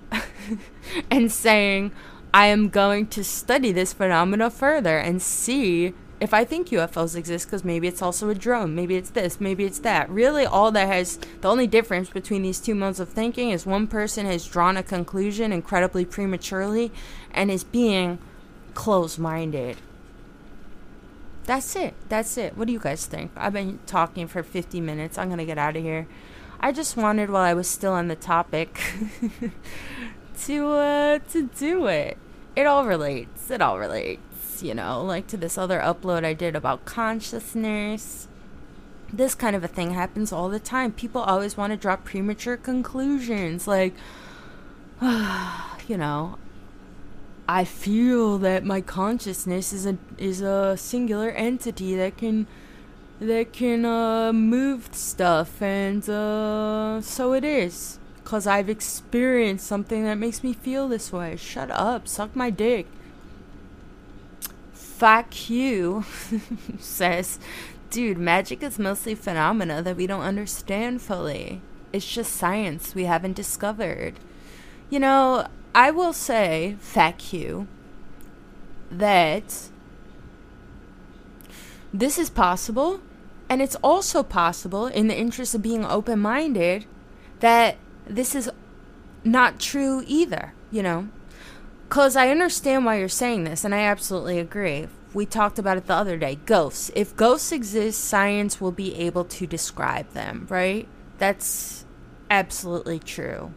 [1.11, 1.91] and saying
[2.33, 7.47] I am going to study this phenomena further and see if I think UFOs exist
[7.47, 10.09] because maybe it's also a drone, maybe it's this, maybe it's that.
[10.09, 13.87] Really, all that has the only difference between these two modes of thinking is one
[13.87, 16.91] person has drawn a conclusion incredibly prematurely
[17.31, 18.19] and is being
[18.73, 19.77] close minded.
[21.45, 21.93] That's it.
[22.09, 22.57] That's it.
[22.57, 23.31] What do you guys think?
[23.35, 25.17] I've been talking for 50 minutes.
[25.17, 26.07] I'm going to get out of here.
[26.59, 28.79] I just wanted while I was still on the topic
[30.45, 32.17] to uh to do it.
[32.55, 33.51] It all relates.
[33.51, 34.21] It all relates,
[34.63, 38.27] you know, like to this other upload I did about consciousness.
[39.11, 40.91] This kind of a thing happens all the time.
[40.91, 43.93] People always want to drop premature conclusions like
[45.01, 46.37] you know,
[47.47, 52.47] I feel that my consciousness is a is a singular entity that can
[53.19, 57.99] that can uh, move stuff, and uh, so it is.
[58.23, 61.35] Cause I've experienced something that makes me feel this way.
[61.35, 62.87] Shut up, suck my dick.
[64.97, 66.05] Fuck you,
[66.79, 67.37] says,
[67.89, 68.17] dude.
[68.17, 71.61] Magic is mostly phenomena that we don't understand fully.
[71.91, 74.13] It's just science we haven't discovered.
[74.89, 77.67] You know, I will say, fact you,
[78.89, 79.69] that
[81.93, 83.01] this is possible,
[83.49, 86.85] and it's also possible, in the interest of being open minded,
[87.41, 87.75] that
[88.07, 88.49] this is
[89.25, 91.09] not true either, you know?
[91.87, 94.87] Because I understand why you're saying this, and I absolutely agree.
[95.13, 96.91] We talked about it the other day ghosts.
[96.95, 100.87] If ghosts exist, science will be able to describe them, right?
[101.19, 101.85] That's
[102.29, 103.53] absolutely true.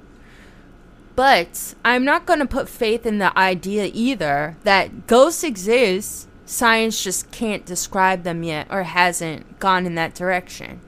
[1.17, 7.03] But I'm not going to put faith in the idea either that ghosts exist, science
[7.03, 10.81] just can't describe them yet or hasn't gone in that direction.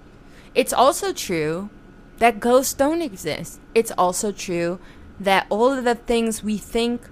[0.54, 1.68] It's also true
[2.18, 3.58] that ghosts don't exist.
[3.74, 4.78] It's also true
[5.18, 7.08] that all of the things we think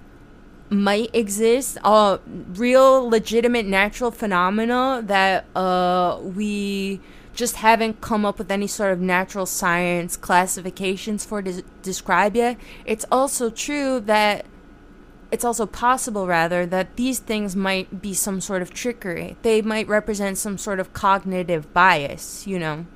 [0.69, 2.19] might exist are
[2.53, 6.99] real legitimate natural phenomena that uh, we
[7.33, 12.57] just haven't come up with any sort of natural science classifications for to describe yet.
[12.85, 14.45] It's also true that
[15.31, 19.37] it's also possible, rather, that these things might be some sort of trickery.
[19.43, 22.87] They might represent some sort of cognitive bias, you know.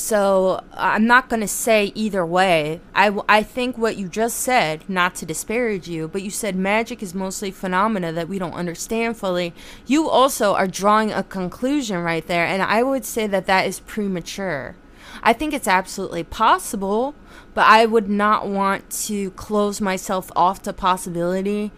[0.00, 2.80] So uh, I'm not going to say either way.
[2.94, 7.02] I, I think what you just said, not to disparage you, but you said magic
[7.02, 9.52] is mostly phenomena that we don't understand fully.
[9.86, 13.80] You also are drawing a conclusion right there, and I would say that that is
[13.80, 14.74] premature.
[15.22, 17.14] I think it's absolutely possible,
[17.52, 21.72] but I would not want to close myself off to possibility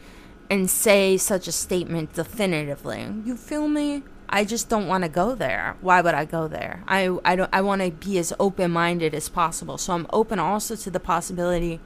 [0.48, 3.12] and say such a statement definitively.
[3.24, 4.04] You feel me?
[4.32, 5.76] I just don't want to go there.
[5.82, 6.82] Why would I go there?
[6.88, 9.76] I, I don't I want to be as open-minded as possible.
[9.76, 11.80] So I'm open also to the possibility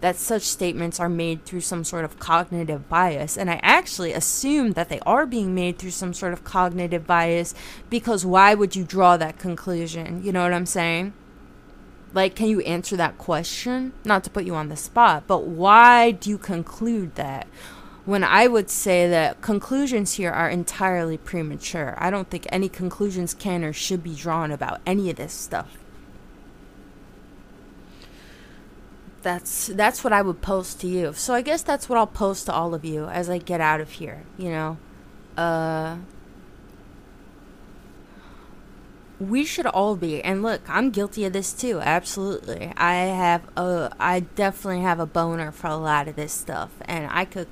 [0.00, 3.36] that such statements are made through some sort of cognitive bias.
[3.36, 7.52] And I actually assume that they are being made through some sort of cognitive bias
[7.90, 10.22] because why would you draw that conclusion?
[10.22, 11.14] You know what I'm saying?
[12.14, 13.92] Like, can you answer that question?
[14.04, 17.48] Not to put you on the spot, but why do you conclude that?
[18.08, 21.94] When I would say that conclusions here are entirely premature.
[21.98, 25.76] I don't think any conclusions can or should be drawn about any of this stuff.
[29.20, 31.12] That's that's what I would post to you.
[31.12, 33.82] So I guess that's what I'll post to all of you as I get out
[33.82, 34.78] of here, you know.
[35.36, 35.98] Uh
[39.20, 43.92] we should all be and look i'm guilty of this too absolutely i have a
[43.98, 47.48] i definitely have a boner for a lot of this stuff and i could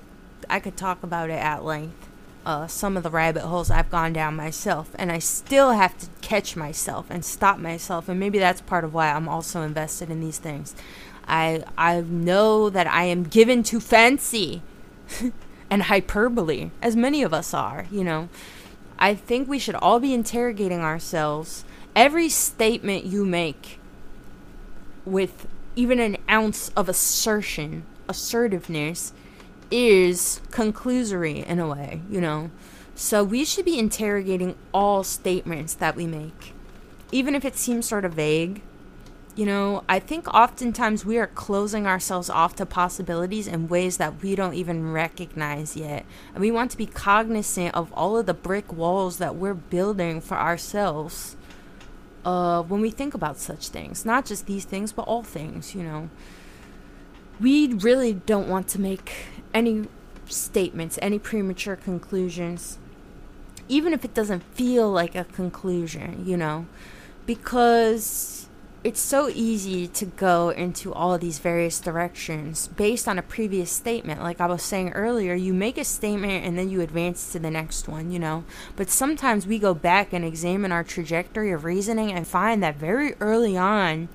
[0.48, 2.08] i could talk about it at length
[2.44, 6.06] uh, some of the rabbit holes i've gone down myself and i still have to
[6.20, 10.20] catch myself and stop myself and maybe that's part of why i'm also invested in
[10.20, 10.74] these things
[11.26, 14.62] i i know that i am given to fancy
[15.70, 18.28] and hyperbole as many of us are you know
[18.98, 21.64] I think we should all be interrogating ourselves.
[21.94, 23.78] Every statement you make
[25.04, 29.12] with even an ounce of assertion, assertiveness,
[29.70, 32.50] is conclusory in a way, you know.
[32.94, 36.54] So we should be interrogating all statements that we make,
[37.12, 38.62] even if it seems sort of vague
[39.36, 44.22] you know, I think oftentimes we are closing ourselves off to possibilities in ways that
[44.22, 46.06] we don't even recognize yet.
[46.32, 50.22] And we want to be cognizant of all of the brick walls that we're building
[50.22, 51.36] for ourselves
[52.24, 54.06] uh, when we think about such things.
[54.06, 56.08] Not just these things, but all things, you know.
[57.38, 59.12] We really don't want to make
[59.54, 59.88] any
[60.26, 62.78] statements, any premature conclusions,
[63.68, 66.66] even if it doesn't feel like a conclusion, you know,
[67.26, 68.48] because
[68.84, 74.22] it's so easy to go into all these various directions based on a previous statement.
[74.22, 77.50] Like I was saying earlier, you make a statement and then you advance to the
[77.50, 78.44] next one, you know.
[78.76, 83.14] But sometimes we go back and examine our trajectory of reasoning and find that very
[83.14, 84.08] early on,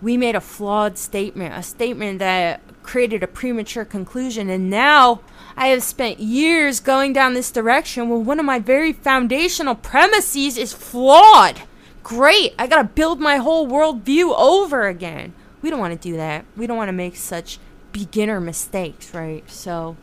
[0.00, 4.48] we made a flawed statement, a statement that created a premature conclusion.
[4.48, 5.20] And now
[5.58, 10.56] I have spent years going down this direction when one of my very foundational premises
[10.56, 11.60] is flawed
[12.02, 12.54] great.
[12.58, 15.34] I gotta build my whole worldview over again.
[15.60, 16.46] We don't want to do that.
[16.56, 17.58] We don't want to make such
[17.92, 19.48] beginner mistakes, right?
[19.50, 19.98] So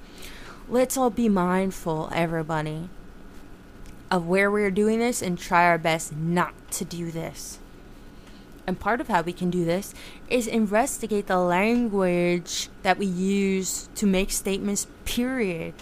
[0.70, 2.90] let's all be mindful, everybody,
[4.12, 7.58] of where we're doing this and try our best not to do this.
[8.68, 9.94] And part of how we can do this
[10.30, 15.74] is investigate the language that we use to make statements, period.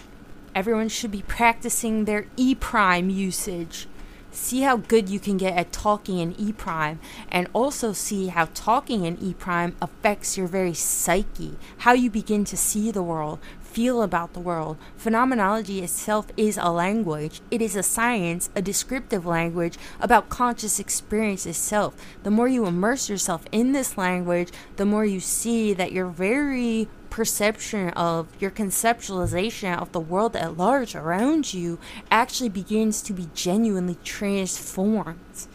[0.54, 3.88] Everyone should be practicing their E prime usage
[4.34, 6.98] see how good you can get at talking in E prime
[7.30, 12.44] and also see how talking in E prime affects your very psyche, how you begin
[12.44, 13.38] to see the world,
[13.74, 14.76] feel about the world.
[14.96, 17.40] Phenomenology itself is a language.
[17.50, 21.96] It is a science, a descriptive language about conscious experience itself.
[22.22, 26.88] The more you immerse yourself in this language, the more you see that you're very
[27.10, 31.78] perception of your conceptualization of the world at large around you
[32.12, 35.46] actually begins to be genuinely transformed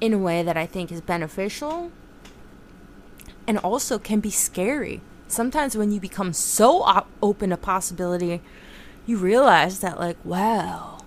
[0.00, 1.92] in a way that I think is beneficial
[3.46, 5.02] and also can be scary.
[5.28, 8.40] Sometimes when you become so op- open to possibility,
[9.06, 10.98] you realize that, like, wow,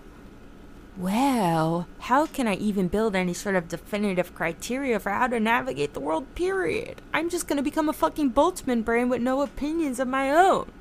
[0.97, 5.93] wow, how can I even build any sort of definitive criteria for how to navigate
[5.93, 7.01] the world, period?
[7.13, 10.71] I'm just gonna become a fucking Boltzmann brain with no opinions of my own.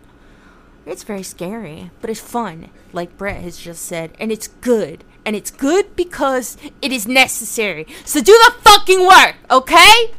[0.86, 5.04] It's very scary, but it's fun, like Brett has just said, and it's good.
[5.24, 7.84] And it's good because it is necessary.
[8.04, 10.12] So do the fucking work, okay?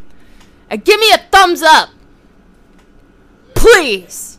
[0.70, 1.89] And give me a thumbs up.
[3.57, 4.37] Please.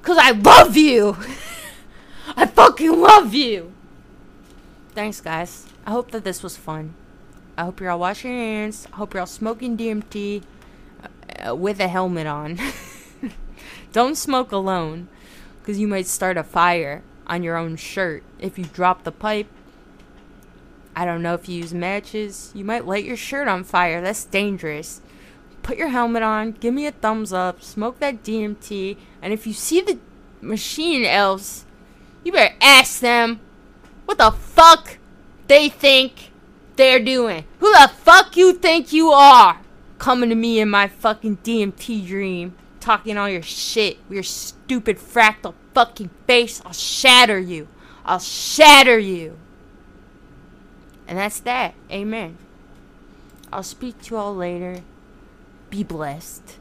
[0.00, 1.16] Because I love you.
[2.36, 3.72] I fucking love you.
[4.94, 5.66] Thanks, guys.
[5.86, 6.94] I hope that this was fun.
[7.56, 8.86] I hope you're all washing your hands.
[8.92, 10.42] I hope you're all smoking DMT
[11.46, 12.58] uh, with a helmet on.
[13.92, 15.08] Don't smoke alone,
[15.60, 19.48] because you might start a fire on your own shirt if you drop the pipe.
[20.94, 22.52] I don't know if you use matches.
[22.54, 24.00] You might light your shirt on fire.
[24.00, 25.02] That's dangerous.
[25.66, 26.52] Put your helmet on.
[26.52, 27.60] Give me a thumbs up.
[27.60, 28.96] Smoke that DMT.
[29.20, 29.98] And if you see the
[30.40, 31.64] machine elves,
[32.22, 33.40] you better ask them
[34.04, 34.98] what the fuck
[35.48, 36.30] they think
[36.76, 37.42] they're doing?
[37.58, 39.58] Who the fuck you think you are?
[39.98, 45.54] Coming to me in my fucking DMT dream, talking all your shit, your stupid fractal
[45.74, 46.62] fucking face.
[46.64, 47.66] I'll shatter you.
[48.04, 49.36] I'll shatter you.
[51.08, 51.74] And that's that.
[51.90, 52.38] Amen.
[53.52, 54.82] I'll speak to you all later.
[55.70, 56.58] Be blessed.